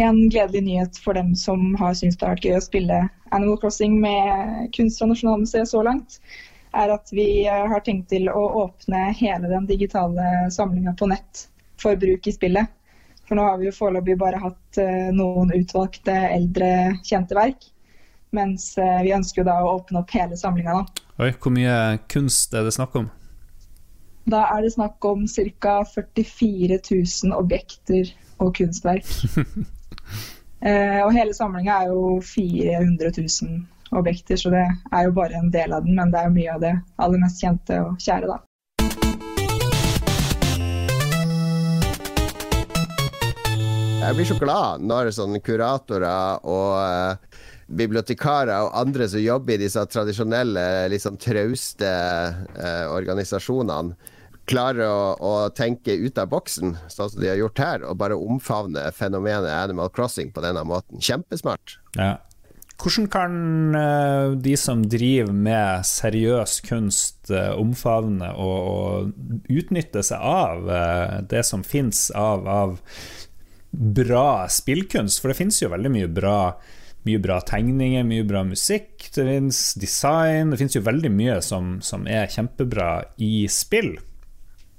En 0.00 0.20
gledelig 0.28 0.62
nyhet 0.68 1.00
for 1.00 1.16
dem 1.16 1.34
som 1.36 1.74
har 1.80 1.96
syntes 1.96 2.20
det 2.20 2.28
har 2.28 2.36
vært 2.36 2.48
gøy 2.48 2.58
å 2.58 2.64
spille 2.64 3.00
Animal 3.32 3.58
Crossing 3.60 3.96
med 4.00 4.70
Kunst- 4.76 5.02
og 5.04 5.10
Nasjonalmuseet 5.10 5.68
så 5.72 5.82
langt, 5.84 6.20
er 6.76 6.92
at 6.92 7.08
vi 7.12 7.46
eh, 7.48 7.66
har 7.72 7.84
tenkt 7.84 8.10
til 8.12 8.28
å 8.28 8.46
åpne 8.66 9.08
hele 9.16 9.48
den 9.48 9.68
digitale 9.68 10.50
samlinga 10.52 10.92
på 11.00 11.08
nett 11.08 11.46
for 11.80 11.98
bruk 12.00 12.26
i 12.26 12.34
spillet. 12.34 12.72
For 13.26 13.38
nå 13.38 13.46
har 13.48 13.58
vi 13.58 13.68
jo 13.68 13.74
foreløpig 13.74 14.18
bare 14.20 14.40
hatt 14.42 14.80
eh, 14.82 15.08
noen 15.14 15.50
utvalgte 15.56 16.14
eldre 16.30 16.70
kjente 17.06 17.38
verk. 17.38 17.68
Mens 18.36 18.74
vi 18.76 19.12
ønsker 19.14 19.40
jo 19.40 19.46
da 19.46 19.54
å 19.62 19.76
åpne 19.78 20.02
opp 20.02 20.10
hele 20.12 20.36
samlinga. 20.36 20.82
Oi, 21.22 21.30
hvor 21.40 21.54
mye 21.54 21.76
kunst 22.12 22.52
er 22.52 22.66
det 22.66 22.74
snakk 22.76 22.98
om? 22.98 23.06
Da 24.26 24.42
er 24.56 24.64
det 24.64 24.72
snakk 24.74 25.04
om 25.06 25.24
ca. 25.62 25.84
44 25.86 26.78
000 26.90 27.36
objekter 27.36 28.10
og 28.42 28.56
kunstverk. 28.58 29.06
eh, 30.66 31.00
og 31.04 31.14
hele 31.14 31.34
samlinga 31.34 31.78
er 31.84 31.92
jo 31.94 32.18
400 32.20 33.12
000 33.16 33.96
objekter, 33.96 34.36
så 34.36 34.50
det 34.50 34.66
er 34.66 35.06
jo 35.06 35.14
bare 35.14 35.38
en 35.38 35.52
del 35.54 35.72
av 35.72 35.86
den. 35.86 35.94
Men 35.94 36.10
det 36.10 36.20
er 36.20 36.28
jo 36.28 36.36
mye 36.40 36.56
av 36.56 36.64
det 36.64 36.74
aller 37.06 37.22
mest 37.22 37.42
kjente 37.42 37.78
og 37.84 38.02
kjære, 38.02 38.34
da. 38.34 38.40
Jeg 44.06 44.14
blir 44.14 44.28
så 44.28 44.36
glad 44.38 44.82
når 44.86 45.08
sånne 45.16 45.40
kuratorer 45.42 46.44
og 46.46 46.74
uh, 46.78 47.38
bibliotekarer 47.66 48.68
og 48.68 48.76
andre 48.78 49.08
som 49.10 49.18
jobber 49.18 49.56
i 49.56 49.64
disse 49.64 49.82
tradisjonelle, 49.90 50.62
liksom 50.92 51.16
trauste 51.18 51.90
uh, 51.90 52.84
organisasjonene, 52.94 53.96
klarer 54.46 54.86
å, 54.86 55.00
å, 55.18 55.32
tenke 55.50 55.96
ut 55.98 56.20
av 56.22 56.30
boksen, 56.30 56.76
sånn 56.86 57.10
som 57.10 57.18
de 57.18 57.32
har 57.32 57.40
gjort 57.40 57.64
her, 57.64 57.88
og 57.88 57.98
bare 57.98 58.14
omfavne 58.14 58.84
fenomenet 58.94 59.50
Animal 59.50 59.90
Crossing 59.90 60.30
på 60.30 60.44
denne 60.44 60.62
måten. 60.62 61.02
Kjempesmart. 61.02 61.80
Ja. 61.98 62.14
Hvordan 62.76 63.06
kan 63.08 63.36
uh, 63.74 64.36
de 64.38 64.52
som 64.60 64.82
driver 64.84 65.32
med 65.32 65.86
seriøs 65.88 66.60
kunst, 66.68 67.30
uh, 67.32 67.56
omfavne 67.58 68.30
og, 68.36 68.58
og, 68.70 69.46
utnytte 69.50 70.04
seg 70.04 70.20
av 70.20 70.68
uh, 70.68 71.14
det 71.26 71.42
som 71.48 71.64
fins 71.66 72.10
av, 72.14 72.46
av, 72.46 72.76
bra 73.70 74.46
spillkunst? 74.50 75.20
For 75.20 75.32
det 75.32 75.38
fins 75.38 75.60
jo 75.62 75.70
veldig 75.72 75.92
mye 75.92 76.10
bra, 76.10 76.38
mye 77.08 77.22
bra 77.22 77.40
tegninger, 77.46 78.06
mye 78.06 78.26
bra 78.26 78.44
musikk, 78.46 79.08
det 79.14 79.24
fins 79.28 79.62
design 79.80 80.52
Det 80.52 80.60
fins 80.60 80.76
jo 80.76 80.84
veldig 80.84 81.12
mye 81.12 81.40
som, 81.44 81.78
som 81.84 82.06
er 82.10 82.30
kjempebra 82.32 82.90
i 83.22 83.46
spill. 83.52 83.96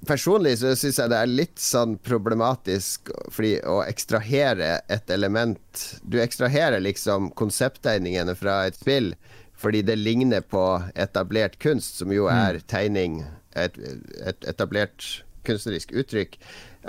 Personlig 0.08 0.60
så 0.62 0.76
syns 0.78 1.00
jeg 1.02 1.10
det 1.10 1.18
er 1.18 1.32
litt 1.32 1.58
sånn 1.62 1.96
problematisk 2.06 3.10
fordi 3.34 3.56
å 3.66 3.80
ekstrahere 3.82 4.84
et 4.94 5.10
element 5.10 5.88
Du 6.06 6.20
ekstraherer 6.22 6.84
liksom 6.86 7.32
konsepttegningene 7.40 8.36
fra 8.38 8.68
et 8.70 8.78
spill 8.78 9.16
fordi 9.58 9.82
det 9.82 9.96
ligner 9.98 10.44
på 10.46 10.62
etablert 10.94 11.56
kunst, 11.58 11.98
som 11.98 12.12
jo 12.14 12.28
er 12.30 12.60
mm. 12.60 12.66
tegning, 12.70 13.16
et, 13.58 13.74
et 14.22 14.46
etablert 14.46 15.24
kunstnerisk 15.48 15.96
uttrykk. 15.98 16.38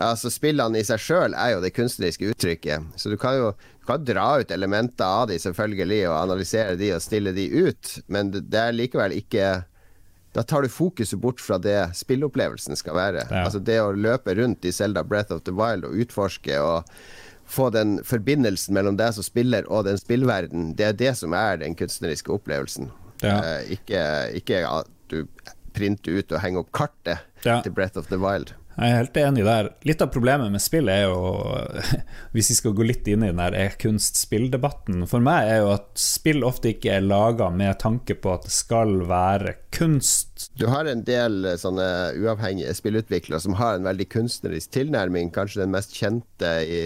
Altså 0.08 0.30
Spillene 0.30 0.80
i 0.80 0.86
seg 0.86 1.00
sjøl 1.02 1.34
er 1.34 1.54
jo 1.54 1.64
det 1.64 1.72
kunstneriske 1.76 2.32
uttrykket, 2.32 2.92
så 2.98 3.10
du 3.10 3.18
kan 3.20 3.38
jo 3.38 3.50
du 3.80 3.88
kan 3.88 4.04
dra 4.04 4.26
ut 4.42 4.50
elementer 4.52 5.06
av 5.06 5.30
de 5.30 5.38
selvfølgelig 5.40 6.02
og 6.10 6.18
analysere 6.18 6.76
de 6.76 6.92
og 6.92 7.02
stille 7.02 7.32
de 7.32 7.46
ut, 7.56 7.94
men 8.12 8.34
det 8.36 8.60
er 8.60 8.76
likevel 8.76 9.16
ikke 9.16 9.62
da 10.36 10.42
tar 10.44 10.62
du 10.62 10.68
fokuset 10.68 11.18
bort 11.18 11.40
fra 11.40 11.56
det 11.58 11.78
spilleopplevelsen 11.96 12.76
skal 12.76 12.94
være. 12.98 13.24
Ja. 13.30 13.46
Altså 13.46 13.58
det 13.64 13.78
å 13.80 13.94
løpe 13.96 14.36
rundt 14.38 14.66
i 14.68 14.72
Selda 14.76 15.02
Breath 15.02 15.34
of 15.34 15.42
the 15.48 15.54
Wild 15.56 15.88
og 15.88 15.96
utforske 15.98 16.60
og 16.62 16.90
få 17.48 17.70
den 17.72 17.96
forbindelsen 18.04 18.76
mellom 18.76 18.98
deg 19.00 19.14
som 19.16 19.24
spiller 19.24 19.66
og 19.72 19.86
den 19.88 19.98
spillverden, 19.98 20.74
det 20.76 20.90
er 20.90 20.98
det 21.00 21.14
som 21.16 21.32
er 21.36 21.62
den 21.62 21.76
kunstneriske 21.78 22.32
opplevelsen. 22.34 22.90
Ja. 23.24 23.38
Eh, 23.40 23.72
ikke, 23.78 24.02
ikke, 24.38 24.60
at 24.68 24.92
du 25.08 25.24
printer 25.74 26.20
ut 26.20 26.34
og 26.34 26.42
henger 26.42 26.62
opp 26.62 26.74
kartet 26.76 27.24
ja. 27.44 27.60
til 27.64 27.74
Breath 27.74 27.98
of 28.00 28.08
the 28.12 28.18
Wild. 28.20 28.54
Jeg 28.78 28.92
er 28.94 29.00
helt 29.00 29.16
enig 29.18 29.42
der. 29.42 29.68
Litt 29.88 30.02
av 30.04 30.10
problemet 30.14 30.52
med 30.54 30.62
spill 30.62 30.86
er 30.92 31.08
jo, 31.08 31.22
hvis 32.34 32.52
vi 32.52 32.56
skal 32.60 32.76
gå 32.78 32.86
litt 32.86 33.08
inn 33.10 33.24
i 33.26 33.30
den 33.32 33.40
der 33.42 33.56
er-kunst-spill-debatten, 33.58 35.02
for 35.10 35.24
meg 35.24 35.50
er 35.50 35.62
jo 35.64 35.72
at 35.72 35.88
spill 35.98 36.46
ofte 36.46 36.70
ikke 36.70 36.92
er 36.94 37.06
laga 37.06 37.50
med 37.50 37.80
tanke 37.82 38.14
på 38.14 38.36
at 38.36 38.46
det 38.46 38.54
skal 38.54 39.00
være 39.10 39.56
kunst. 39.74 40.46
Du 40.54 40.68
har 40.70 40.86
en 40.86 41.02
del 41.06 41.42
eh, 41.42 41.58
sånne 41.58 41.88
uavhengige 42.22 42.76
spillutviklere 42.78 43.42
som 43.42 43.58
har 43.58 43.78
en 43.80 43.88
veldig 43.88 44.06
kunstnerisk 44.14 44.70
tilnærming. 44.78 45.34
Kanskje 45.34 45.64
den 45.64 45.74
mest 45.74 45.98
kjente 45.98 46.54
i 46.62 46.82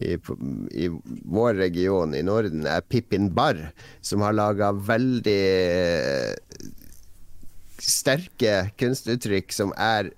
i, 0.00 0.16
i, 0.72 0.86
vår 1.28 1.54
region 1.54 2.14
i 2.16 2.22
Norden 2.24 2.64
er 2.64 2.80
Pippin 2.80 3.28
Barr, 3.36 3.58
som 4.00 4.24
har 4.24 4.32
laga 4.32 4.70
veldig 4.72 5.42
sterke 7.82 8.70
kunstuttrykk 8.80 9.54
som 9.54 9.74
er 9.76 10.12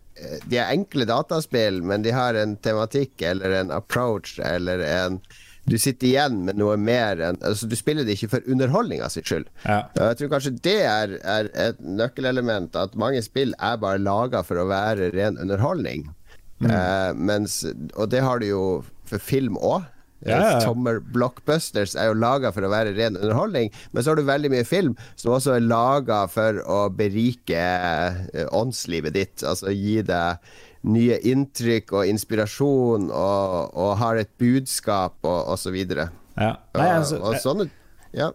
de 0.46 0.60
er 0.62 0.70
enkle 0.70 1.08
dataspill, 1.10 1.80
men 1.82 2.04
de 2.04 2.12
har 2.14 2.36
en 2.38 2.52
tematikk 2.62 3.22
eller 3.26 3.50
en 3.58 3.72
approach 3.74 4.36
eller 4.38 4.84
en 4.86 5.18
du 5.64 5.78
sitter 5.80 6.10
igjen 6.10 6.42
med 6.44 6.58
noe 6.60 6.76
mer 6.76 7.20
enn 7.24 7.38
altså 7.44 7.68
Du 7.70 7.76
spiller 7.78 8.04
det 8.04 8.18
ikke 8.18 8.34
for 8.34 8.50
underholdninga 8.50 9.08
sin 9.12 9.24
skyld. 9.24 9.46
Ja. 9.64 9.80
Jeg 9.96 10.18
tror 10.20 10.32
kanskje 10.34 10.52
det 10.66 10.80
er, 10.84 11.14
er, 11.24 11.48
et 11.56 11.80
nøkkelelement, 11.80 12.76
at 12.76 12.98
mange 13.00 13.22
spill 13.24 13.54
er 13.56 13.80
bare 13.80 14.02
laga 14.02 14.44
for 14.44 14.60
å 14.60 14.68
være 14.68 15.08
ren 15.14 15.40
underholdning. 15.40 16.10
Mm. 16.60 16.68
Eh, 16.68 17.10
mens, 17.16 17.62
og 17.96 18.12
det 18.12 18.20
har 18.24 18.42
du 18.42 18.50
jo 18.50 18.64
for 19.08 19.24
film 19.24 19.56
òg. 19.56 19.88
Ja. 20.24 20.60
Sommerblockbusters 20.64 21.94
er 22.00 22.10
jo 22.10 22.18
laga 22.18 22.52
for 22.54 22.64
å 22.64 22.72
være 22.72 22.94
ren 22.96 23.18
underholdning, 23.18 23.72
men 23.92 24.02
så 24.02 24.12
har 24.12 24.20
du 24.20 24.28
veldig 24.28 24.52
mye 24.54 24.66
film 24.68 24.94
som 25.20 25.34
også 25.36 25.56
er 25.58 25.66
laga 25.66 26.24
for 26.32 26.60
å 26.64 26.78
berike 26.94 27.60
eh, 27.60 28.46
åndslivet 28.54 29.16
ditt. 29.16 29.44
Altså 29.44 29.74
gi 29.74 30.00
deg 30.06 30.54
nye 30.84 31.18
inntrykk 31.24 31.94
og 31.96 32.08
inspirasjon 32.12 33.08
og, 33.08 33.76
og 33.76 33.92
har 34.00 34.20
et 34.20 34.32
budskap 34.40 35.16
og 35.24 35.54
osv. 35.54 35.76
Ja. 35.80 36.54
Nei, 36.76 36.88
altså, 36.88 37.20
og, 37.20 37.30
og 37.32 37.40
sånne, 37.42 37.68
ja. 38.16 38.32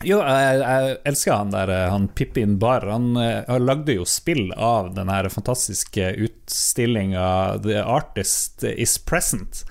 Jo, 0.00 0.22
jeg, 0.24 0.60
jeg, 0.62 0.92
elsker 1.10 1.34
han 1.34 1.50
der, 1.52 1.70
han 1.92 2.06
Pippin 2.16 2.54
Barr. 2.60 2.86
Han, 2.88 3.12
han, 3.18 3.42
eh, 3.44 3.60
lagde 3.60 3.98
jo 3.98 4.06
spill 4.08 4.48
av 4.56 4.94
den 4.96 5.10
her 5.12 5.28
fantastiske 5.32 6.14
utstillinga 6.24 7.60
The 7.66 7.82
Artist 7.84 8.64
Is 8.64 8.96
Present. 8.96 9.66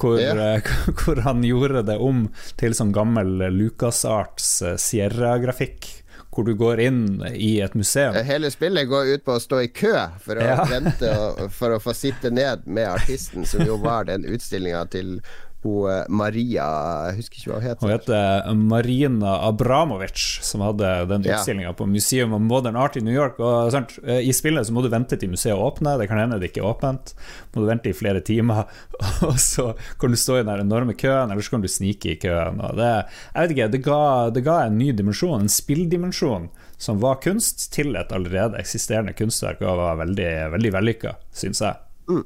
Hvor, 0.00 0.18
yeah. 0.20 0.64
hvor, 1.02 1.20
han 1.26 1.44
gjorde 1.44 1.84
det 1.86 1.98
om 2.00 2.28
til 2.60 2.76
sånn 2.76 2.94
gammel 2.96 3.50
LucasArts 3.52 4.52
eh, 4.64 4.78
Sierra-grafikk 4.80 5.96
hvor 6.30 6.46
du 6.46 6.54
går 6.54 6.80
inn 6.80 7.00
i 7.34 7.58
et 7.60 7.74
museum. 7.74 8.14
Hele 8.14 8.52
spillet 8.54 8.86
går 8.88 9.16
ut 9.16 9.24
på 9.26 9.34
å 9.34 9.42
stå 9.42 9.64
i 9.64 9.70
kø 9.74 9.96
for 10.22 10.38
å 10.38 10.46
ja. 10.46 10.64
vente 10.70 11.10
og, 11.10 11.40
for 11.52 11.74
å 11.74 11.80
få 11.82 11.94
sitte 11.96 12.30
ned 12.30 12.68
med 12.70 12.86
artisten, 12.86 13.42
som 13.46 13.64
jo 13.66 13.80
var 13.82 14.06
den 14.06 14.24
utstillinga 14.24 14.84
til 14.94 15.16
hun 15.62 15.90
eh, 15.92 16.04
Maria 16.08 16.66
Jeg 17.10 17.18
husker 17.20 17.40
ikke 17.40 17.50
hva 17.50 17.58
hun 17.58 17.66
heter. 17.66 17.84
Hun 17.84 17.92
heter 17.92 18.54
Marina 18.70 19.34
Abramovic, 19.48 20.22
som 20.46 20.64
hadde 20.64 20.88
den 21.10 21.26
utstillinga 21.26 21.68
ja. 21.68 21.76
på 21.76 21.86
Museum 21.90 22.34
of 22.36 22.42
Modern 22.44 22.78
Art 22.80 22.96
i 22.96 23.04
New 23.04 23.14
York. 23.14 23.40
Og 23.44 23.72
sant, 23.74 23.96
eh, 24.04 24.22
I 24.24 24.32
spillet 24.36 24.66
så 24.66 24.74
må 24.76 24.84
du 24.84 24.90
vente 24.92 25.18
til 25.20 25.32
museet 25.32 25.56
åpner, 25.56 26.00
det 26.00 26.08
kan 26.10 26.20
hende 26.22 26.40
det 26.40 26.50
ikke 26.50 26.64
er 26.64 26.70
åpent. 26.70 27.14
Må 27.52 27.64
du 27.64 27.68
vente 27.68 27.92
i 27.92 27.96
flere 27.96 28.24
timer, 28.24 28.64
og 29.28 29.36
så 29.42 29.70
kan 30.00 30.14
du 30.14 30.20
stå 30.20 30.40
i 30.40 30.46
den 30.46 30.64
enorme 30.64 30.96
køen, 30.96 31.30
eller 31.30 31.44
så 31.44 31.56
kan 31.56 31.66
du 31.66 31.70
snike 31.70 32.14
i 32.14 32.18
køen. 32.20 32.62
Det, 32.80 32.90
jeg 33.34 33.44
vet 33.44 33.56
ikke, 33.56 33.70
det 33.76 33.84
ga, 33.84 34.02
det 34.34 34.46
ga 34.46 34.58
en 34.64 34.80
ny 34.80 34.90
dimensjon, 34.96 35.44
en 35.44 35.52
spilldimensjon, 35.52 36.48
som 36.80 37.00
var 37.02 37.20
kunst, 37.20 37.68
til 37.74 37.92
et 38.00 38.12
allerede 38.16 38.58
eksisterende 38.60 39.12
kunstverk, 39.16 39.60
og 39.60 39.82
var 39.82 40.00
veldig, 40.00 40.30
veldig 40.56 40.76
vellykka, 40.78 41.18
syns 41.36 41.60
jeg. 41.66 41.76
Mm. 42.08 42.24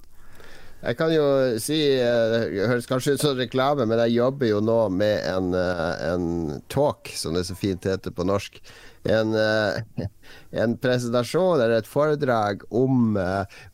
Jeg 0.85 0.99
kan 0.99 1.13
jo 1.15 1.27
si 1.63 1.79
eh, 1.97 2.33
Det 2.53 2.69
høres 2.69 2.89
kanskje 2.89 3.17
ut 3.17 3.23
som 3.23 3.39
reklame, 3.39 3.87
men 3.89 4.01
jeg 4.05 4.19
jobber 4.19 4.51
jo 4.51 4.61
nå 4.65 4.81
med 4.93 5.23
en, 5.31 5.55
eh, 5.57 5.93
en 6.11 6.27
talk, 6.73 7.13
som 7.17 7.37
det 7.37 7.47
så 7.49 7.57
fint 7.57 7.89
heter 7.89 8.13
på 8.15 8.27
norsk. 8.29 8.61
En, 9.09 9.35
eh, 9.37 10.07
en 10.57 10.77
presentasjon 10.81 11.61
eller 11.61 11.79
et 11.79 11.89
foredrag 11.89 12.63
om 12.73 13.17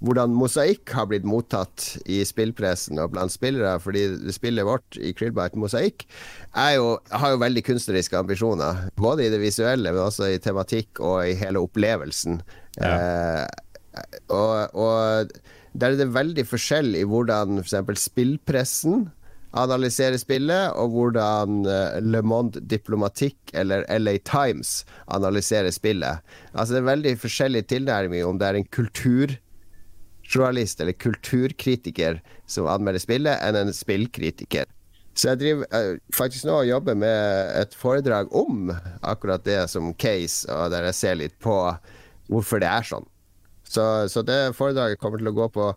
hvordan 0.02 0.34
mosaikk 0.34 0.90
har 0.96 1.06
blitt 1.10 1.26
mottatt 1.28 1.86
i 2.10 2.18
spillpressen 2.26 2.98
og 3.02 3.12
blant 3.14 3.34
spillere, 3.34 3.76
fordi 3.82 4.32
spillet 4.34 4.66
vårt 4.66 4.98
i 4.98 5.12
Krillbite 5.14 5.60
Mosaikk 5.60 6.06
jo, 6.74 6.96
har 7.14 7.34
jo 7.34 7.42
veldig 7.42 7.62
kunstneriske 7.68 8.18
ambisjoner. 8.18 8.88
Både 8.98 9.26
i 9.26 9.30
det 9.30 9.38
visuelle, 9.42 9.94
men 9.94 10.08
også 10.08 10.32
i 10.32 10.42
tematikk 10.42 10.98
og 10.98 11.22
i 11.28 11.38
hele 11.38 11.62
opplevelsen. 11.62 12.42
Ja. 12.80 12.90
Eh, 12.90 13.46
og, 14.34 14.74
og 14.78 15.30
der 15.72 15.94
er 15.94 16.00
det 16.00 16.14
veldig 16.14 16.44
forskjell 16.50 16.96
i 16.98 17.06
hvordan 17.06 17.62
f.eks. 17.62 18.02
spillpressen 18.02 19.08
analyserer 19.56 20.18
spillet, 20.20 20.74
og 20.78 20.90
hvordan 20.94 21.64
uh, 21.66 21.98
Le 22.02 22.22
Monde 22.22 22.60
Diplomatique 22.70 23.50
eller 23.54 23.84
LA 23.98 24.18
Times 24.26 24.84
analyserer 25.10 25.70
spillet. 25.74 26.18
Altså 26.54 26.74
Det 26.74 26.80
er 26.80 26.92
veldig 26.92 27.18
forskjellig 27.18 27.66
tilnærming 27.66 28.24
om 28.26 28.38
det 28.38 28.46
er 28.46 28.54
en 28.58 28.72
kulturjournalist 28.78 30.80
eller 30.80 30.92
kulturkritiker 30.92 32.20
som 32.46 32.66
anmelder 32.70 33.00
spillet, 33.02 33.38
enn 33.42 33.56
en 33.58 33.72
spillkritiker. 33.74 34.64
Så 35.18 35.28
jeg 35.32 35.40
driver 35.40 35.64
uh, 35.74 35.98
faktisk 36.14 36.44
nå 36.46 36.54
og 36.62 36.70
jobber 36.70 36.94
med 36.98 37.50
et 37.58 37.74
foredrag 37.74 38.26
om 38.30 38.70
akkurat 39.02 39.44
det 39.44 39.68
som 39.70 39.94
case, 39.98 40.46
og 40.46 40.70
der 40.70 40.84
jeg 40.90 41.00
ser 41.00 41.14
litt 41.24 41.38
på 41.42 41.74
hvorfor 42.30 42.58
det 42.62 42.70
er 42.70 42.82
sånn. 42.86 43.06
Så, 43.70 44.08
så, 44.10 44.24
det 44.26 44.56
foredraget 44.58 44.98
kommer 44.98 45.20
til 45.20 45.30
å 45.30 45.36
gå 45.36 45.46
på 45.54 45.68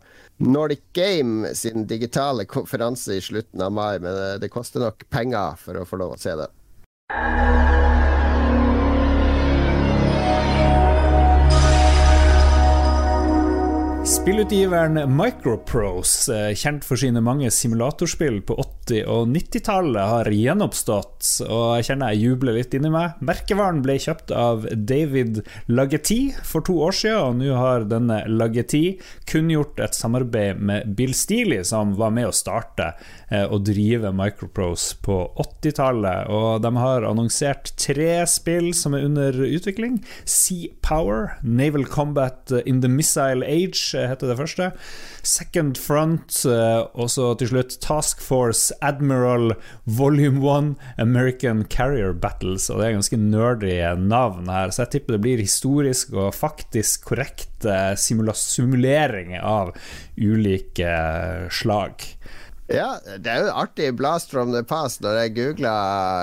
Nordic 0.47 0.82
Game 0.97 1.51
sin 1.53 1.86
digitale 1.86 2.47
konferanse 2.49 3.19
i 3.19 3.21
slutten 3.21 3.62
av 3.62 3.69
mai, 3.75 3.99
men 4.01 4.10
det, 4.17 4.29
det 4.41 4.49
koster 4.53 4.82
nok 4.82 5.06
penger 5.13 5.60
for 5.62 5.77
å 5.77 5.86
få 5.86 6.01
lov 6.01 6.15
å 6.15 6.21
se 6.21 6.34
det. 6.39 6.49
Spillutgiveren 14.10 14.97
Microprose, 15.13 16.34
eh, 16.34 16.56
kjent 16.58 16.84
for 16.88 16.97
sine 16.97 17.21
mange 17.21 17.51
simulatorspill 17.53 18.41
på 18.41 18.58
80- 18.84 19.06
og 19.08 19.28
90-tallet, 19.32 20.02
har 20.04 20.30
gjenoppstått, 20.32 21.28
og 21.48 21.78
jeg 21.78 21.88
kjenner 21.88 22.13
jeg 22.13 22.28
jubler 22.28 22.58
litt 22.58 22.74
inni 22.76 22.91
meg. 22.93 23.19
Merkevaren 23.24 23.82
ble 23.84 23.96
kjøpt 24.02 24.34
av 24.36 24.67
David 24.76 25.41
Lageti 25.72 26.34
for 26.43 26.65
to 26.67 26.80
år 26.84 26.96
siden, 26.98 27.19
og 27.24 27.39
nå 27.39 27.56
har 27.58 27.88
denne 27.88 28.22
Lageti 28.28 29.00
kunngjort 29.30 29.80
et 29.84 29.98
samarbeid 29.98 30.60
med 30.60 30.96
Bill 30.98 31.15
Steely, 31.15 31.62
som 31.67 31.96
var 32.00 32.13
med 32.15 32.30
å 32.30 32.36
starte 32.36 32.93
eh, 33.34 33.46
og 33.48 33.65
drive 33.67 34.13
Microprose 34.15 34.98
på 35.04 35.17
80-tallet. 35.41 36.30
Og 36.34 36.62
de 36.63 36.72
har 36.78 37.08
annonsert 37.08 37.74
tre 37.82 38.22
spill 38.30 38.72
som 38.78 38.96
er 38.96 39.08
under 39.08 39.39
utvikling. 39.48 40.00
Sea 40.30 40.69
Power, 40.86 41.38
Naval 41.41 41.88
Combat 41.89 42.54
in 42.65 42.82
the 42.84 42.91
Missile 42.91 43.46
Age 43.46 43.98
heter 43.98 44.30
det 44.30 44.38
første. 44.39 44.72
Second 45.24 45.80
Front, 45.80 46.43
eh, 46.46 46.82
og 46.93 47.10
så 47.12 47.32
til 47.39 47.54
slutt 47.54 47.78
Task 47.84 48.22
Force 48.22 48.76
Admiral 48.84 49.56
Volume 49.86 50.43
1 50.43 50.74
American 51.00 51.63
Carrier 51.65 52.13
Battles. 52.13 52.69
Og 52.69 52.80
det 52.80 52.88
er 52.88 52.98
ganske 52.98 53.19
nerdy 53.19 53.74
navn 54.00 54.52
her, 54.52 54.72
så 54.72 54.84
jeg 54.84 54.98
tipper 54.98 55.17
det 55.17 55.24
blir 55.24 55.43
historisk 55.43 56.13
og 56.13 56.34
faktisk 56.36 57.08
korrekte 57.08 57.93
simuleringer 58.00 59.43
av 59.43 59.74
ulike 60.19 60.93
slag. 61.54 62.04
Ja, 62.71 62.95
det 63.19 63.28
er 63.28 63.41
jo 63.41 63.47
en 63.49 63.58
artig 63.60 63.89
blast 63.99 64.32
from 64.32 64.54
the 64.56 64.62
past 64.63 65.02
når 65.04 65.17
jeg 65.19 65.34
googla 65.36 65.73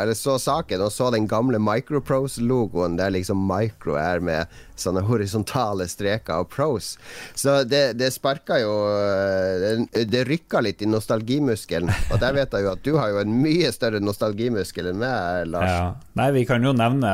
eller 0.01 0.17
så 0.17 0.39
saken 0.41 0.81
og 0.87 0.93
så 0.95 1.11
den 1.13 1.29
gamle 1.29 1.61
Microprose-logoen 1.61 2.97
der 2.97 3.13
liksom 3.13 3.43
Micro 3.45 3.99
er 4.01 4.25
med 4.25 4.61
sånne 4.83 5.03
horisontale 5.07 5.87
streker 5.91 6.45
og 6.45 6.51
pros. 6.53 6.95
Så 7.39 7.61
det, 7.69 7.99
det 8.01 8.11
sparka 8.15 8.61
jo 8.61 8.73
Det, 9.61 10.05
det 10.11 10.25
rykka 10.29 10.63
litt 10.65 10.83
i 10.83 10.89
nostalgimuskelen. 10.89 11.91
Og 12.11 12.21
der 12.23 12.37
vet 12.37 12.55
jeg 12.55 12.67
jo 12.67 12.73
at 12.73 12.85
du 12.87 12.93
har 12.99 13.13
jo 13.13 13.21
en 13.23 13.35
mye 13.43 13.71
større 13.75 14.01
nostalgimuskel 14.03 14.91
enn 14.91 15.01
meg, 15.01 15.51
Lars. 15.53 15.71
Ja. 15.71 15.85
Nei, 16.21 16.29
vi 16.37 16.45
kan 16.49 16.65
jo 16.65 16.73
nevne 16.77 17.11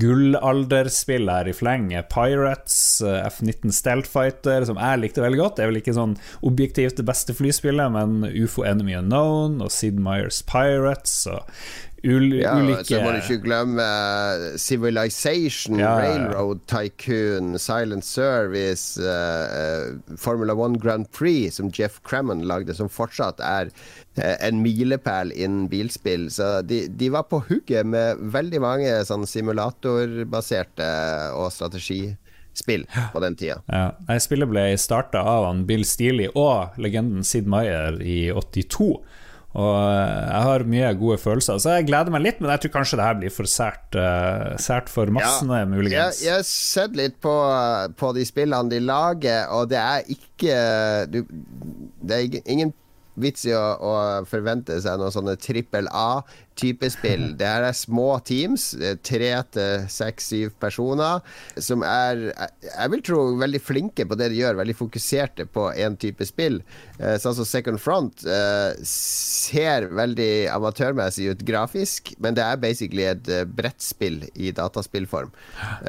gullalderspill 0.00 1.30
her 1.30 1.50
i 1.50 1.56
fleng. 1.56 1.90
Pirates, 2.12 2.76
F-19 3.02 3.74
Stealth 3.74 4.10
Fighter, 4.10 4.66
som 4.68 4.80
jeg 4.80 5.02
likte 5.02 5.24
veldig 5.24 5.40
godt. 5.40 5.58
Det 5.58 5.66
er 5.66 5.72
vel 5.72 5.80
ikke 5.82 5.96
sånn 5.96 6.16
objektivt 6.46 7.00
det 7.00 7.06
beste 7.08 7.36
flyspillet, 7.36 7.94
men 7.94 8.24
UFO 8.30 8.64
Enemy 8.66 8.98
Unknown 9.00 9.60
og 9.64 9.72
Sid 9.74 10.00
Meyers 10.02 10.42
Pirates 10.48 11.24
og 11.30 11.48
ul 12.04 12.34
ja, 12.36 12.52
ulike 12.60 12.84
Så 12.88 13.00
må 13.02 13.12
du 13.14 13.20
ikke 13.20 13.42
glemme 13.44 13.84
uh, 13.84 14.56
Civilization, 14.60 15.78
ja, 15.80 15.94
Railroad 16.00 16.60
Tycoon, 16.70 17.54
Silent 17.60 18.04
Service, 18.04 19.00
uh, 19.00 19.94
Formula 20.20 20.56
1 20.56 20.78
Grand 20.82 21.08
Prix, 21.16 21.56
som 21.56 21.72
Jeff 21.74 22.00
Crammon 22.04 22.44
lagde, 22.48 22.76
som 22.76 22.90
fortsatt 22.92 23.40
er 23.44 23.72
uh, 23.72 24.34
en 24.34 24.60
milepæl 24.64 25.32
innen 25.32 25.68
bilspill. 25.72 26.28
Så 26.32 26.60
de, 26.68 26.84
de, 26.88 27.10
var 27.14 27.28
på 27.30 27.42
hugget 27.48 27.88
med 27.88 28.20
veldig 28.34 28.60
mange 28.64 28.92
sånn 29.08 29.26
simulatorbaserte 29.28 30.90
og 31.38 31.50
strategispill 31.54 32.86
på 33.14 33.24
den 33.24 33.40
tida. 33.40 33.60
Ja. 33.72 34.18
Spillet 34.20 34.50
ble 34.50 34.68
starta 34.80 35.24
av 35.24 35.48
Bill 35.68 35.86
Steely 35.88 36.28
og 36.34 36.76
legenden 36.80 37.24
Sid 37.26 37.48
Meyer 37.50 38.00
i 38.02 38.28
82. 38.32 38.92
Og 39.54 39.74
jeg 39.78 40.42
har 40.48 40.64
mye 40.66 40.88
gode 40.98 41.16
følelser, 41.22 41.60
så 41.62 41.76
jeg 41.76 41.86
gleder 41.86 42.10
meg 42.10 42.24
litt, 42.24 42.40
men 42.42 42.50
jeg 42.50 42.64
tror 42.64 42.72
kanskje 42.80 42.98
det 42.98 43.06
her 43.06 43.18
blir 43.20 43.34
for 43.34 43.50
sært, 43.50 43.84
uh, 43.94 44.56
sært 44.58 44.90
for 44.90 45.12
massene, 45.14 45.60
ja, 45.62 45.68
muligens. 45.70 46.22
Jeg 46.24 46.40
har 46.40 46.46
sett 46.48 46.96
litt 46.98 47.20
på, 47.22 47.34
på, 47.94 48.10
de 48.16 48.24
spillene 48.26 48.72
de 48.72 48.80
lager, 48.82 49.46
og 49.54 49.70
det 49.70 49.78
er 49.78 50.10
ikke 50.10 50.56
du, 51.06 51.20
Det 52.02 52.18
er 52.18 52.40
ingen 52.42 52.74
vits 53.20 53.46
i 53.48 53.54
å, 53.56 53.62
å 53.78 53.92
forvente 54.28 54.76
seg 54.82 54.98
noen 55.00 55.14
sånne 55.14 55.36
trippel 55.40 55.88
A-type 55.90 56.90
spill. 56.92 57.30
Det 57.38 57.48
her 57.48 57.66
er 57.68 57.76
små 57.76 58.18
teams, 58.26 58.72
tre 59.06 59.30
til 59.54 59.86
seks, 59.92 60.30
syv 60.32 60.54
personer, 60.62 61.24
som 61.60 61.84
er, 61.86 62.28
jeg 62.64 62.92
vil 62.92 63.04
tro, 63.06 63.20
veldig 63.40 63.62
flinke 63.62 64.06
på 64.08 64.18
det 64.18 64.30
de 64.32 64.40
gjør. 64.42 64.60
Veldig 64.62 64.76
fokuserte 64.78 65.48
på 65.50 65.68
én 65.72 65.98
type 66.00 66.26
spill. 66.28 66.60
Eh, 66.98 67.16
sånn 67.22 67.36
som 67.38 67.48
Second 67.48 67.82
Front 67.82 68.24
eh, 68.26 68.76
ser 68.88 69.88
veldig 69.94 70.46
amatørmessig 70.54 71.32
ut 71.32 71.44
grafisk, 71.46 72.14
men 72.22 72.38
det 72.38 72.44
er 72.46 72.62
basically 72.62 73.08
et 73.10 73.30
eh, 73.32 73.44
brettspill 73.48 74.22
i 74.34 74.52
dataspillform 74.54 75.32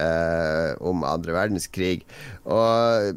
eh, 0.01 0.73
om 0.85 1.05
andre 1.07 1.35
verdenskrig. 1.37 2.03
Og 2.45 3.15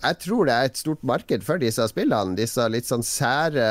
jeg 0.00 0.16
tror 0.24 0.48
det 0.48 0.54
er 0.54 0.68
et 0.70 0.80
stort 0.80 1.02
marked 1.04 1.44
for 1.44 1.60
disse 1.60 1.84
spillene. 1.90 2.36
Disse 2.38 2.64
litt 2.72 2.88
sånn 2.88 3.04
sære, 3.04 3.68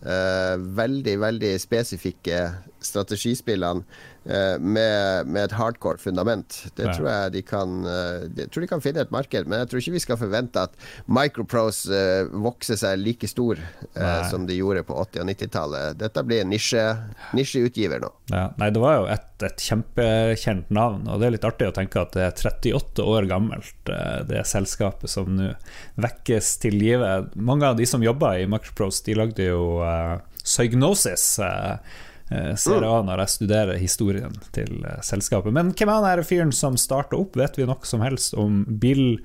uh, 0.00 0.54
veldig, 0.78 1.16
veldig 1.20 1.52
spesifikke 1.60 2.40
strategispillene 2.84 3.82
uh, 3.82 4.56
med, 4.60 5.26
med, 5.26 5.40
et 5.44 5.54
hardcore 5.56 6.00
fundament. 6.00 6.58
Det 6.76 6.88
tror 6.92 7.08
jeg 7.08 7.34
de 7.36 7.42
kan 7.46 7.76
uh, 7.86 8.26
Jeg 8.36 8.50
tror 8.52 8.64
de 8.64 8.70
kan 8.70 8.84
finne 8.84 9.04
et 9.04 9.14
marked, 9.14 9.48
men 9.48 9.62
jeg 9.62 9.70
tror 9.70 9.82
ikke 9.82 9.96
vi 9.96 10.02
skal 10.04 10.20
forvente 10.20 10.66
at 10.68 10.76
Microprose 11.06 12.02
vokser 12.32 12.80
seg 12.80 13.00
like 13.02 13.28
stor 13.30 13.60
som 14.30 14.44
de 14.48 14.56
gjorde 14.58 14.82
på 14.86 14.94
80- 14.96 15.22
og 15.22 15.28
90-tallet. 15.30 15.96
Dette 16.00 16.22
blir 16.26 16.42
en 16.42 16.52
nisjeutgiver 16.52 18.02
nå. 18.02 18.10
Ja. 18.32 18.48
Nei, 18.60 18.68
det 18.74 18.82
var 18.82 18.98
jo 18.98 19.06
et, 19.12 19.28
et, 19.46 19.62
kjempekjent 19.62 20.70
navn, 20.74 21.06
og 21.08 21.20
det 21.20 21.28
er 21.28 21.34
litt 21.36 21.46
artig 21.48 21.70
å 21.70 21.74
tenke 21.76 22.02
at 22.02 22.16
det 22.16 22.26
er 22.26 22.34
38 22.52 23.06
år 23.06 23.28
gammelt, 23.30 23.74
det 24.28 24.44
selskapet 24.48 25.10
som 25.12 25.32
nå 25.36 25.52
vekkes 26.02 26.52
til 26.64 26.76
live. 26.80 27.10
Mange 27.34 27.70
av 27.70 27.78
de 27.78 27.86
som 27.88 28.04
jobba 28.04 28.36
i 28.40 28.48
Microprose, 28.50 29.04
de 29.06 29.16
lagde 29.18 29.48
jo 29.48 29.80
Psygnosis. 30.46 31.38
Uh, 31.42 31.78
Eh, 32.26 32.54
ser 32.58 32.82
av 32.82 33.04
når 33.06 33.20
jeg 33.22 33.32
studerer 33.36 33.78
historien 33.78 34.32
til 34.54 34.80
eh, 34.82 35.02
selskapet. 35.06 35.54
Men 35.54 35.70
hvem 35.78 35.92
er 35.94 36.18
den 36.18 36.26
fyren 36.26 36.54
som 36.54 36.78
starta 36.80 37.14
opp? 37.20 37.38
Vet 37.38 37.58
vi 37.58 37.68
noe 37.68 37.86
som 37.86 38.02
helst 38.02 38.34
om 38.34 38.64
Bill 38.66 39.20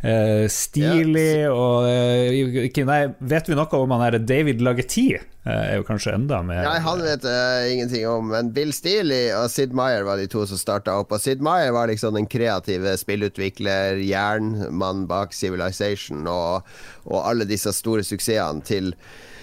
eh, 0.00 0.46
Steely 0.48 1.42
ja. 1.42 1.50
og 1.52 1.84
eh, 1.90 2.62
ikke, 2.70 2.86
nei, 2.88 3.02
Vet 3.20 3.50
vi 3.52 3.58
noe 3.58 3.82
om 3.82 3.92
han 3.92 4.06
er 4.06 4.16
David 4.24 4.64
Lageti? 4.64 5.10
Eh, 5.18 5.52
er 5.52 5.76
jo 5.82 5.84
kanskje 5.84 6.16
enda 6.16 6.40
mer 6.48 6.64
Nei, 6.64 6.78
han 6.86 7.04
vet 7.04 7.28
jeg 7.28 7.76
ingenting 7.76 8.08
om, 8.08 8.32
men 8.32 8.48
Bill 8.56 8.72
Steely 8.72 9.26
og 9.36 9.50
Sid 9.52 9.76
Meyer 9.76 10.08
var 10.08 10.16
de 10.16 10.24
to 10.32 10.48
som 10.48 10.56
starta 10.56 10.96
opp. 10.96 11.12
Og 11.12 11.20
Sid 11.20 11.44
Meyer 11.44 11.76
var 11.76 11.92
liksom 11.92 12.16
den 12.16 12.24
kreative 12.24 12.96
spillutvikler, 12.96 14.00
jernmann 14.00 15.04
bak 15.12 15.36
Civilization 15.36 16.24
og, 16.24 16.64
og 17.04 17.20
alle 17.20 17.44
disse 17.44 17.76
store 17.76 18.06
suksessene 18.06 18.64
til 18.64 18.94
Uh, 18.96 19.36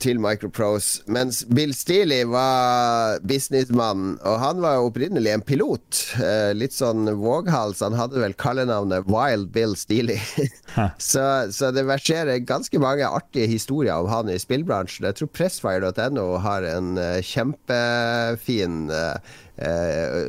til 0.00 0.18
Microprose. 0.22 1.02
Mens 1.10 1.42
Bill 1.44 1.74
Steely 1.76 2.22
var 2.30 3.20
businessmann, 3.28 4.16
og 4.26 4.38
han 4.42 4.62
var 4.64 4.82
opprinnelig 4.82 5.34
en 5.34 5.44
pilot. 5.44 6.00
Uh, 6.18 6.50
litt 6.56 6.74
sånn 6.74 7.08
våghals. 7.20 7.82
Han 7.84 7.96
hadde 7.98 8.22
vel 8.22 8.36
kallenavnet 8.40 9.08
Wild 9.10 9.50
Bill 9.54 9.76
Steely. 9.78 10.18
så, 11.10 11.24
så, 11.54 11.72
det 11.74 11.86
verserer 11.88 12.40
ganske 12.48 12.80
mange 12.82 13.06
artige 13.06 13.50
historier 13.50 14.00
om 14.00 14.10
han 14.12 14.32
i 14.32 14.38
spillbransjen. 14.40 15.08
Jeg 15.10 15.20
tror 15.20 15.32
Pressfire.no 15.36 16.28
har 16.44 16.66
en 16.68 16.94
uh, 16.98 17.18
kjempefin 17.24 18.88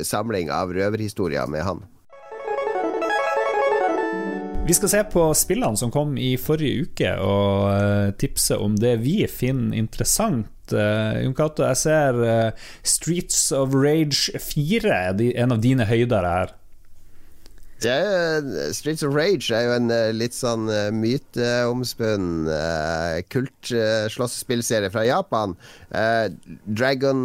samling 0.02 0.48
av 0.50 0.72
røverhistorier 0.74 1.46
med 1.50 1.62
han. 1.62 1.84
Vi 4.70 4.74
skal 4.74 4.90
se 4.92 4.98
på 5.10 5.22
spillene 5.34 5.74
som 5.74 5.90
kom 5.90 6.12
i 6.14 6.36
forrige 6.38 6.84
uke, 6.84 7.08
og 7.18 7.64
uh, 7.74 8.12
tipse 8.14 8.54
om 8.54 8.76
det 8.78 9.00
vi 9.02 9.24
finner 9.26 9.74
interessant. 9.80 10.46
Uh, 10.70 11.18
Jon 11.24 11.34
Cato, 11.34 11.64
jeg 11.66 11.80
ser 11.80 12.20
uh, 12.22 12.68
Streets 12.86 13.48
of 13.50 13.74
Rage 13.74 14.38
4, 14.38 15.00
en 15.42 15.56
av 15.56 15.64
dine 15.64 15.88
høyder 15.90 16.28
her. 16.28 16.54
Er, 17.86 18.72
Streets 18.76 19.02
of 19.02 19.14
Rage 19.16 19.48
er 19.56 19.62
jo 19.64 19.72
en 19.72 19.88
uh, 19.88 20.10
litt 20.12 20.34
sånn 20.36 20.66
uh, 20.68 20.90
myteomspunnen 20.92 22.50
uh, 22.52 23.20
kult-slåssespillserie 23.32 24.90
fra 24.92 25.06
Japan. 25.08 25.54
Dragon 26.68 27.22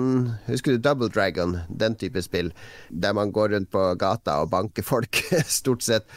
Husker 0.47 0.75
du 0.75 0.81
Double 0.81 1.09
Dragon? 1.11 1.57
Den 1.67 1.97
type 1.99 2.23
spill. 2.23 2.53
Der 2.89 3.13
man 3.17 3.33
går 3.35 3.51
rundt 3.51 3.71
på 3.75 3.83
gata 3.99 4.39
og 4.45 4.53
banker 4.55 4.85
folk, 4.85 5.19
stort 5.59 5.83
sett. 5.85 6.07